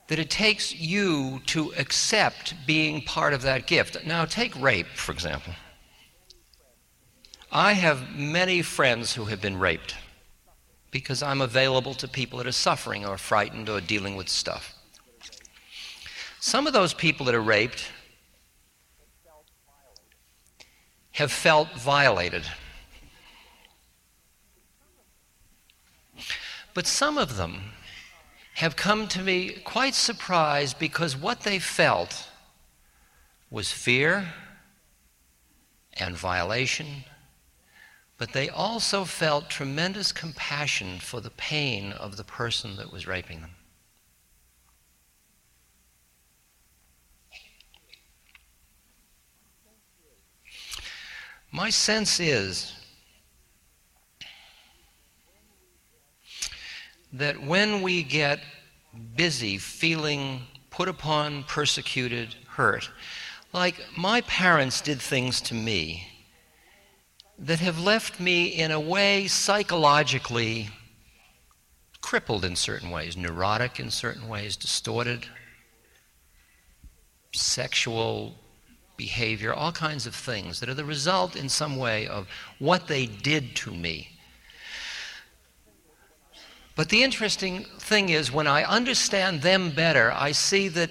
[0.08, 4.04] That it takes you to accept being part of that gift.
[4.04, 5.54] Now, take rape, for example.
[7.50, 9.94] I have many friends who have been raped
[10.90, 14.74] because I'm available to people that are suffering or frightened or dealing with stuff.
[16.40, 17.90] Some of those people that are raped
[21.12, 22.44] have felt violated.
[26.74, 27.70] But some of them
[28.54, 32.28] have come to me quite surprised because what they felt
[33.48, 34.34] was fear
[35.94, 37.04] and violation,
[38.18, 43.40] but they also felt tremendous compassion for the pain of the person that was raping
[43.40, 43.54] them.
[51.52, 52.72] My sense is
[57.14, 58.40] that when we get
[59.16, 62.90] busy feeling put upon, persecuted, hurt,
[63.52, 66.08] like my parents did things to me
[67.38, 70.68] that have left me in a way psychologically
[72.00, 75.24] crippled in certain ways, neurotic in certain ways, distorted,
[77.32, 78.34] sexual
[78.96, 82.26] behavior, all kinds of things that are the result in some way of
[82.58, 84.13] what they did to me
[86.76, 90.90] but the interesting thing is, when I understand them better, I see that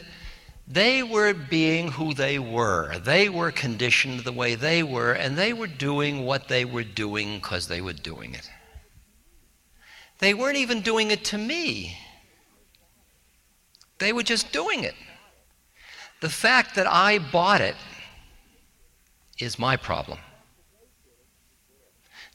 [0.65, 2.97] they were being who they were.
[2.99, 7.35] They were conditioned the way they were, and they were doing what they were doing
[7.35, 8.49] because they were doing it.
[10.19, 11.97] They weren't even doing it to me,
[13.99, 14.95] they were just doing it.
[16.21, 17.75] The fact that I bought it
[19.39, 20.19] is my problem.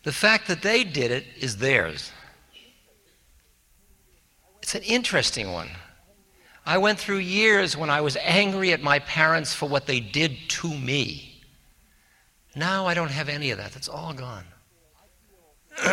[0.02, 2.12] The fact that they did it is theirs.
[4.68, 5.70] It's an interesting one.
[6.66, 10.36] I went through years when I was angry at my parents for what they did
[10.60, 11.40] to me.
[12.54, 13.72] Now I don't have any of that.
[13.72, 14.44] That's all gone.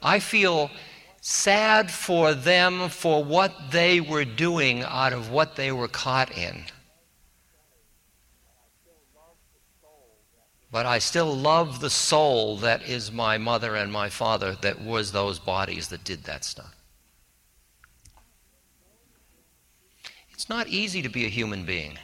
[0.00, 0.70] I feel
[1.22, 6.66] sad for them for what they were doing out of what they were caught in.
[10.70, 15.10] But I still love the soul that is my mother and my father that was
[15.10, 16.76] those bodies that did that stuff.
[20.50, 21.98] Not easy to be a human being.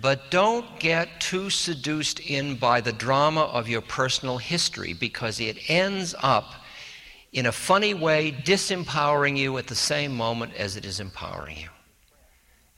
[0.00, 5.58] But don't get too seduced in by the drama of your personal history because it
[5.68, 6.54] ends up
[7.34, 11.68] in a funny way disempowering you at the same moment as it is empowering you.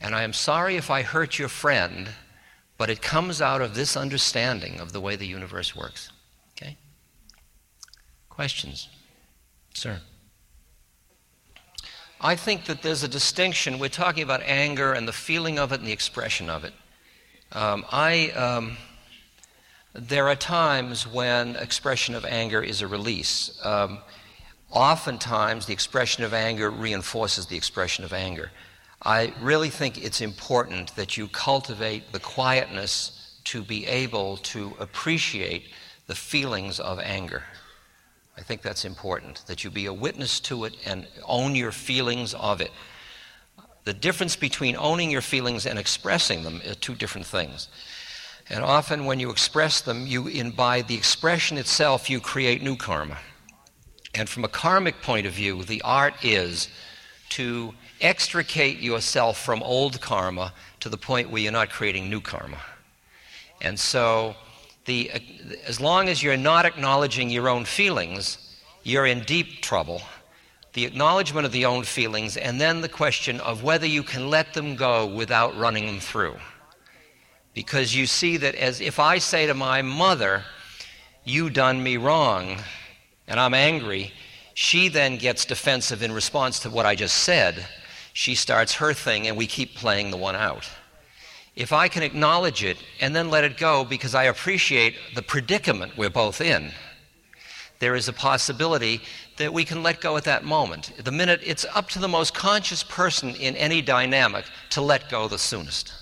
[0.00, 2.08] And I am sorry if I hurt your friend
[2.76, 6.10] but it comes out of this understanding of the way the universe works.
[6.52, 6.76] Okay?
[8.28, 8.88] Questions?
[9.72, 10.00] Sir.
[12.24, 13.78] I think that there's a distinction.
[13.78, 16.72] We're talking about anger and the feeling of it and the expression of it.
[17.52, 18.78] Um, I, um,
[19.92, 23.60] there are times when expression of anger is a release.
[23.62, 23.98] Um,
[24.70, 28.50] oftentimes, the expression of anger reinforces the expression of anger.
[29.02, 35.64] I really think it's important that you cultivate the quietness to be able to appreciate
[36.06, 37.42] the feelings of anger.
[38.36, 42.34] I think that's important, that you be a witness to it and own your feelings
[42.34, 42.72] of it.
[43.84, 47.68] The difference between owning your feelings and expressing them are two different things.
[48.50, 52.76] And often when you express them, you in by the expression itself you create new
[52.76, 53.18] karma.
[54.14, 56.68] And from a karmic point of view, the art is
[57.30, 62.60] to extricate yourself from old karma to the point where you're not creating new karma.
[63.60, 64.36] And so,
[64.84, 65.18] the, uh,
[65.66, 68.38] as long as you're not acknowledging your own feelings,
[68.82, 70.02] you're in deep trouble.
[70.74, 74.54] The acknowledgement of the own feelings, and then the question of whether you can let
[74.54, 76.36] them go without running them through.
[77.54, 80.42] Because you see that as if I say to my mother,
[81.24, 82.58] You done me wrong,
[83.28, 84.12] and I'm angry,
[84.54, 87.66] she then gets defensive in response to what I just said
[88.14, 90.70] she starts her thing, and we keep playing the one out.
[91.56, 95.96] If I can acknowledge it and then let it go because I appreciate the predicament
[95.96, 96.72] we're both in,
[97.78, 99.00] there is a possibility
[99.36, 100.92] that we can let go at that moment.
[101.02, 105.28] The minute it's up to the most conscious person in any dynamic to let go
[105.28, 105.92] the soonest.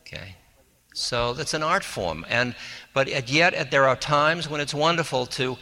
[0.00, 0.36] Okay?
[0.94, 2.24] So that's an art form.
[2.28, 2.54] And,
[2.94, 5.58] but yet, there are times when it's wonderful to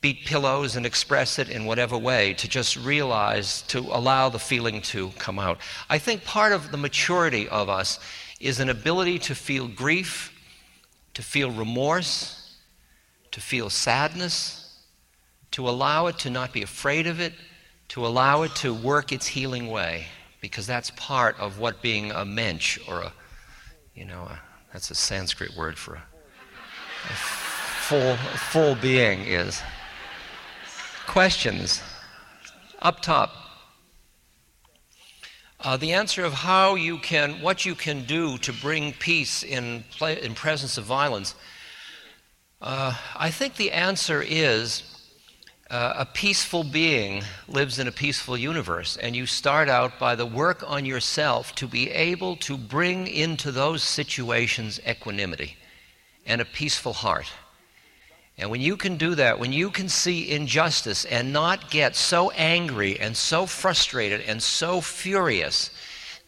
[0.00, 4.80] beat pillows and express it in whatever way, to just realize, to allow the feeling
[4.80, 5.58] to come out.
[5.90, 8.00] I think part of the maturity of us
[8.40, 10.32] is an ability to feel grief,
[11.12, 12.56] to feel remorse,
[13.32, 14.80] to feel sadness,
[15.50, 17.34] to allow it to not be afraid of it,
[17.88, 20.06] to allow it to work its healing way,
[20.40, 23.12] because that's part of what being a mensch or a,
[23.94, 24.40] you know, a,
[24.72, 26.02] that's a Sanskrit word for a,
[27.04, 29.60] a full, full being is
[31.10, 31.82] questions
[32.80, 33.32] up top.
[35.58, 39.82] Uh, the answer of how you can, what you can do to bring peace in,
[40.22, 41.34] in presence of violence,
[42.62, 44.84] uh, I think the answer is
[45.68, 50.26] uh, a peaceful being lives in a peaceful universe, and you start out by the
[50.26, 55.56] work on yourself to be able to bring into those situations equanimity
[56.24, 57.26] and a peaceful heart.
[58.38, 62.30] And when you can do that, when you can see injustice and not get so
[62.30, 65.70] angry and so frustrated and so furious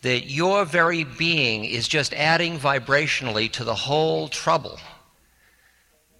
[0.02, 4.78] that your very being is just adding vibrationally to the whole trouble,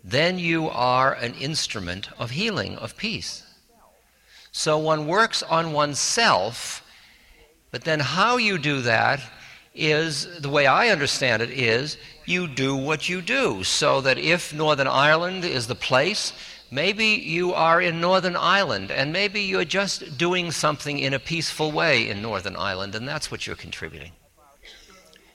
[0.03, 3.45] then you are an instrument of healing, of peace.
[4.51, 6.85] So one works on oneself,
[7.71, 9.21] but then how you do that
[9.75, 11.97] is the way I understand it is
[12.27, 13.65] you do what you do.
[13.65, 16.33] So that if Northern Ireland is the place,
[16.71, 21.73] maybe you are in Northern Ireland, and maybe you're just doing something in a peaceful
[21.73, 24.13] way in Northern Ireland, and that's what you're contributing.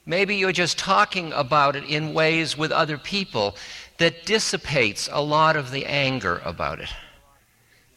[0.05, 3.57] Maybe you're just talking about it in ways with other people
[3.97, 6.89] that dissipates a lot of the anger about it.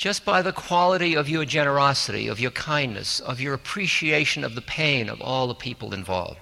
[0.00, 4.62] Just by the quality of your generosity, of your kindness, of your appreciation of the
[4.62, 6.40] pain of all the people involved.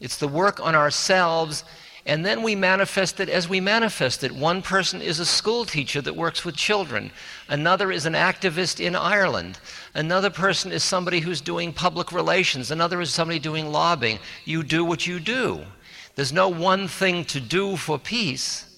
[0.00, 1.64] It's the work on ourselves,
[2.06, 4.32] and then we manifest it as we manifest it.
[4.32, 7.10] One person is a school teacher that works with children,
[7.50, 9.58] another is an activist in Ireland,
[9.92, 14.18] another person is somebody who's doing public relations, another is somebody doing lobbying.
[14.46, 15.66] You do what you do.
[16.14, 18.73] There's no one thing to do for peace.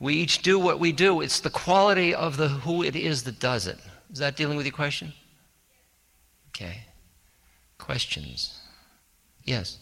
[0.00, 1.20] We each do what we do.
[1.20, 3.78] It's the quality of the who it is that does it.
[4.12, 5.12] Is that dealing with your question?
[6.50, 6.82] Okay.
[7.78, 8.58] Questions?
[9.44, 9.78] Yes.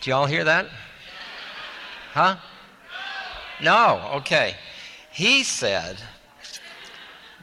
[0.00, 0.66] Do y'all hear that?
[2.12, 2.36] Huh?
[3.62, 4.54] No, okay.
[5.12, 6.00] He said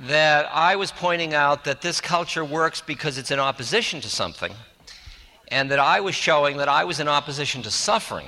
[0.02, 4.54] that I was pointing out that this culture works because it's in opposition to something,
[5.50, 8.28] and that I was showing that I was in opposition to suffering.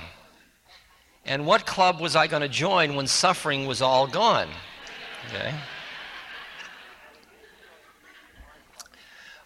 [1.24, 4.48] And what club was I going to join when suffering was all gone?
[5.28, 5.54] Okay.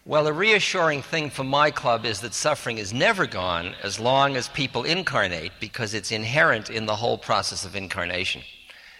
[0.07, 4.37] Well, a reassuring thing for my club is that suffering is never gone as long
[4.37, 8.43] as people incarnate because it's inherent in the whole process of incarnation.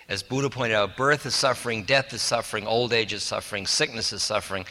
[0.09, 4.15] As Buddha pointed out, birth is suffering, death is suffering, old age is suffering, sickness
[4.15, 4.65] is suffering.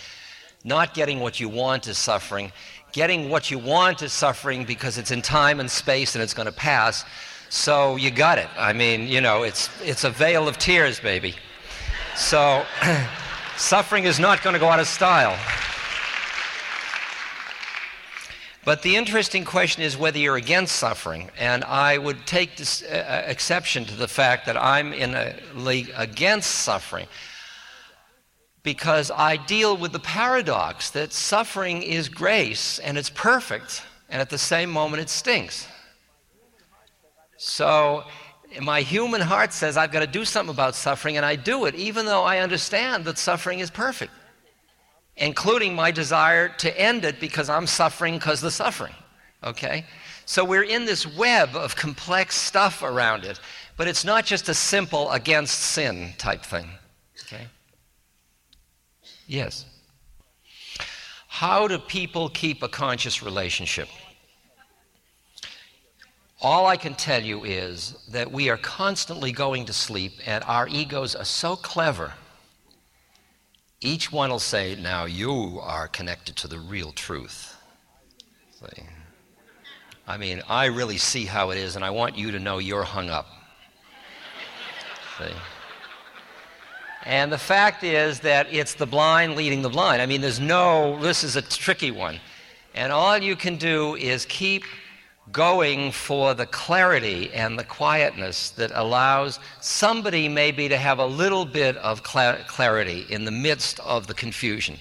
[0.64, 2.52] Not getting what you want is suffering.
[2.94, 6.46] Getting what you want is suffering because it's in time and space and it's going
[6.46, 7.04] to pass.
[7.50, 8.48] So you got it.
[8.58, 11.36] I mean, you know, it's, it's a veil of tears, baby.
[12.16, 12.66] So
[13.58, 15.38] suffering is not going to go out of style.
[18.66, 21.30] But the interesting question is whether you're against suffering.
[21.38, 25.36] And I would take this, uh, uh, exception to the fact that I'm in a
[25.54, 27.08] league against suffering
[28.64, 34.30] because I deal with the paradox that suffering is grace and it's perfect, and at
[34.30, 35.68] the same moment it stinks.
[37.38, 38.06] So
[38.62, 41.76] my human heart says I've got to do something about suffering, and I do it,
[41.76, 44.12] even though I understand that suffering is perfect
[45.18, 48.94] including my desire to end it because I'm suffering because of the suffering.
[49.44, 49.86] Okay?
[50.26, 53.40] So we're in this web of complex stuff around it,
[53.78, 56.70] but it's not just a simple against sin type thing.
[59.34, 59.66] Yes.
[61.28, 63.90] How do people keep a conscious relationship?
[66.42, 70.68] All I can tell you is that we are constantly going to sleep, and our
[70.68, 72.14] egos are so clever
[73.84, 77.58] each one will say, Now you are connected to the real truth.
[78.52, 78.84] See?
[80.08, 82.84] I mean, I really see how it is, and I want you to know you're
[82.84, 83.28] hung up.
[85.18, 85.34] See?
[87.06, 90.02] And the fact is that it's the blind leading the blind.
[90.02, 92.20] I mean, there's no, this is a tricky one.
[92.74, 94.64] And all you can do is keep
[95.32, 101.46] going for the clarity and the quietness that allows somebody maybe to have a little
[101.46, 104.78] bit of clarity in the midst of the confusion.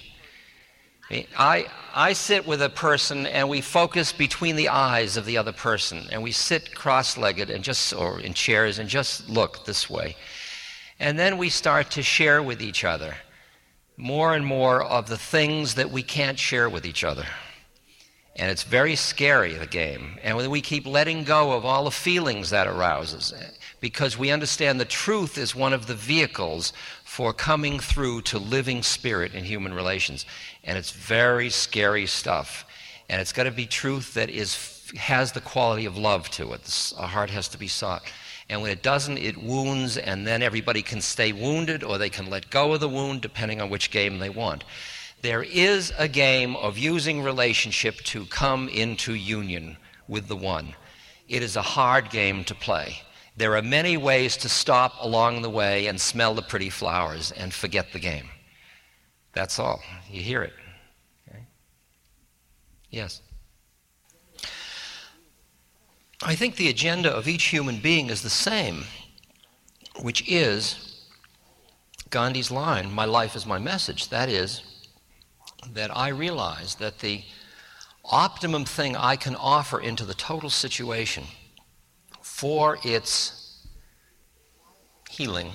[1.37, 5.51] I, I sit with a person and we focus between the eyes of the other
[5.51, 9.89] person and we sit cross legged and just, or in chairs and just look this
[9.89, 10.15] way.
[11.03, 13.15] And then we start to share with each other
[13.97, 17.25] more and more of the things that we can't share with each other.
[18.37, 20.17] And it's very scary, the game.
[20.23, 23.33] And we keep letting go of all the feelings that arouses
[23.81, 26.71] because we understand the truth is one of the vehicles
[27.03, 30.25] for coming through to living spirit in human relations.
[30.63, 32.65] And it's very scary stuff.
[33.09, 36.93] And it's got to be truth that is, has the quality of love to it.
[36.97, 38.03] A heart has to be sought.
[38.53, 42.29] And when it doesn't, it wounds, and then everybody can stay wounded or they can
[42.29, 44.63] let go of the wound depending on which game they want.
[45.23, 49.77] There is a game of using relationship to come into union
[50.07, 50.75] with the one.
[51.27, 52.97] It is a hard game to play.
[53.35, 57.51] There are many ways to stop along the way and smell the pretty flowers and
[57.51, 58.29] forget the game.
[59.31, 59.81] That's all.
[60.11, 60.53] You hear it.
[61.27, 61.47] Okay?
[62.91, 63.23] Yes.
[66.25, 68.85] I think the agenda of each human being is the same,
[70.01, 71.09] which is
[72.09, 74.07] Gandhi's line, My life is my message.
[74.07, 74.61] That is,
[75.73, 77.23] that I realize that the
[78.05, 81.25] optimum thing I can offer into the total situation
[82.21, 83.67] for its
[85.09, 85.51] healing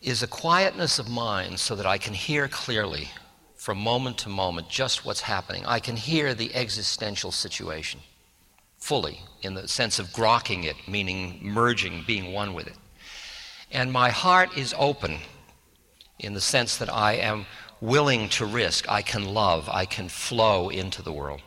[0.00, 3.10] is a quietness of mind so that I can hear clearly
[3.54, 5.66] from moment to moment just what's happening.
[5.66, 8.00] I can hear the existential situation
[8.78, 12.76] fully in the sense of grokking it, meaning merging, being one with it.
[13.70, 15.18] And my heart is open
[16.18, 17.46] in the sense that I am
[17.80, 18.88] willing to risk.
[18.88, 19.68] I can love.
[19.68, 21.42] I can flow into the world.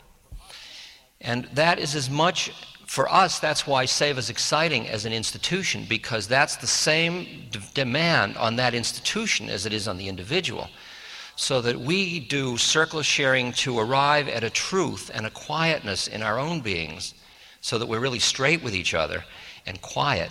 [1.20, 2.50] And that is as much,
[2.86, 7.60] for us, that's why Seva is exciting as an institution, because that's the same d-
[7.74, 10.68] demand on that institution as it is on the individual.
[11.36, 16.22] So that we do circle sharing to arrive at a truth and a quietness in
[16.22, 17.14] our own beings,
[17.60, 19.24] so that we're really straight with each other
[19.66, 20.30] and quiet.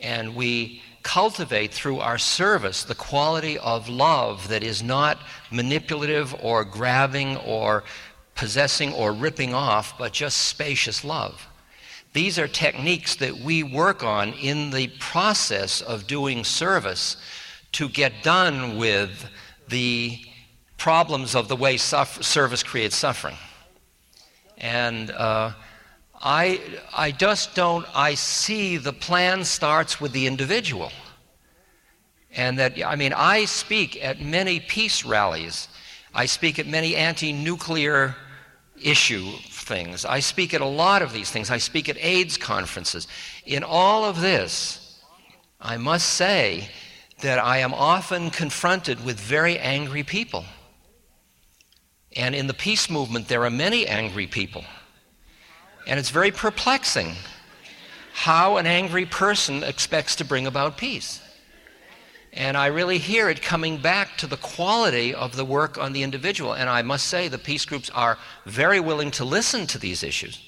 [0.00, 5.18] And we cultivate through our service the quality of love that is not
[5.50, 7.84] manipulative or grabbing or
[8.34, 11.46] possessing or ripping off, but just spacious love.
[12.12, 17.16] These are techniques that we work on in the process of doing service
[17.72, 19.28] to get done with
[19.68, 20.18] the
[20.78, 23.36] problems of the way suffer- service creates suffering.
[24.56, 25.52] And uh,
[26.20, 26.60] I,
[26.96, 30.90] I just don't, I see the plan starts with the individual.
[32.32, 35.68] And that, I mean, I speak at many peace rallies,
[36.14, 38.16] I speak at many anti nuclear
[38.80, 43.06] issue things, I speak at a lot of these things, I speak at AIDS conferences.
[43.46, 45.00] In all of this,
[45.60, 46.68] I must say
[47.20, 50.44] that I am often confronted with very angry people.
[52.16, 54.64] And in the peace movement, there are many angry people.
[55.88, 57.14] And it's very perplexing
[58.12, 61.22] how an angry person expects to bring about peace.
[62.30, 66.02] And I really hear it coming back to the quality of the work on the
[66.02, 66.52] individual.
[66.52, 70.38] And I must say, the peace groups are very willing to listen to these issues.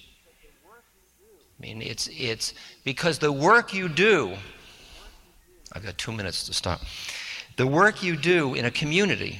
[0.68, 2.52] I mean, it's, it's
[2.84, 4.34] because the work you do,
[5.72, 6.82] I've got two minutes to stop.
[7.56, 9.38] The work you do in a community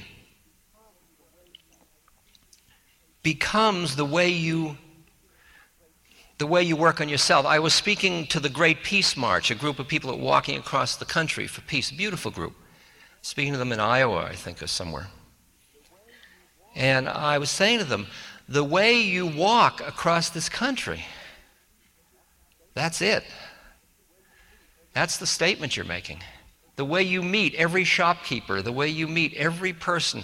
[3.21, 4.77] becomes the way you
[6.41, 7.45] the way you work on yourself.
[7.45, 10.95] I was speaking to the Great Peace March, a group of people that walking across
[10.95, 12.55] the country for peace, a beautiful group.
[13.21, 15.05] Speaking to them in Iowa, I think, or somewhere.
[16.75, 18.07] And I was saying to them,
[18.49, 21.05] the way you walk across this country,
[22.73, 23.23] that's it.
[24.93, 26.23] That's the statement you're making.
[26.75, 30.23] The way you meet every shopkeeper, the way you meet every person,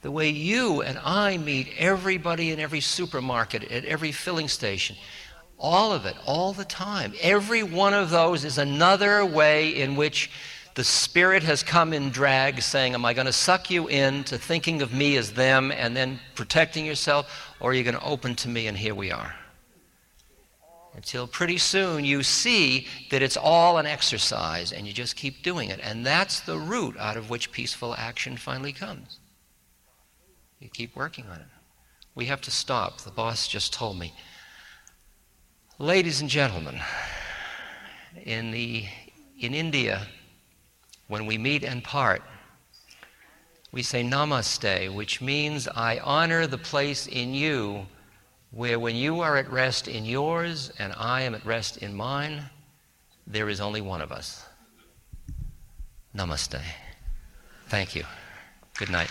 [0.00, 4.96] the way you and I meet everybody in every supermarket, at every filling station.
[5.62, 7.14] All of it, all the time.
[7.20, 10.28] Every one of those is another way in which
[10.74, 14.82] the Spirit has come in drag, saying, Am I going to suck you into thinking
[14.82, 18.48] of me as them and then protecting yourself, or are you going to open to
[18.48, 19.36] me and here we are?
[20.96, 25.68] Until pretty soon you see that it's all an exercise and you just keep doing
[25.68, 25.78] it.
[25.80, 29.20] And that's the root out of which peaceful action finally comes.
[30.58, 31.46] You keep working on it.
[32.16, 33.02] We have to stop.
[33.02, 34.12] The boss just told me.
[35.82, 36.80] Ladies and gentlemen,
[38.24, 38.84] in, the,
[39.40, 40.06] in India,
[41.08, 42.22] when we meet and part,
[43.72, 47.84] we say namaste, which means I honor the place in you
[48.52, 52.44] where when you are at rest in yours and I am at rest in mine,
[53.26, 54.46] there is only one of us.
[56.16, 56.62] Namaste.
[57.66, 58.04] Thank you.
[58.78, 59.10] Good night.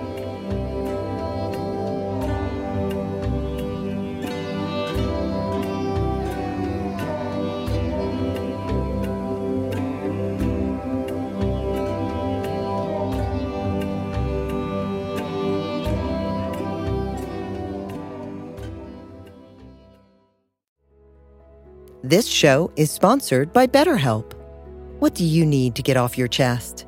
[22.11, 24.33] This show is sponsored by BetterHelp.
[24.99, 26.85] What do you need to get off your chest?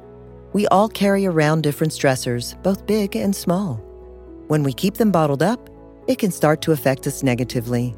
[0.51, 3.75] We all carry around different stressors, both big and small.
[4.49, 5.69] When we keep them bottled up,
[6.09, 7.95] it can start to affect us negatively.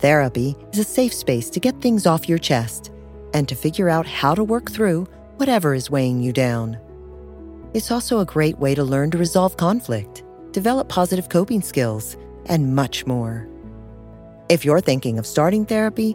[0.00, 2.90] Therapy is a safe space to get things off your chest
[3.32, 5.06] and to figure out how to work through
[5.36, 6.76] whatever is weighing you down.
[7.74, 12.16] It's also a great way to learn to resolve conflict, develop positive coping skills,
[12.46, 13.48] and much more.
[14.50, 16.14] If you're thinking of starting therapy,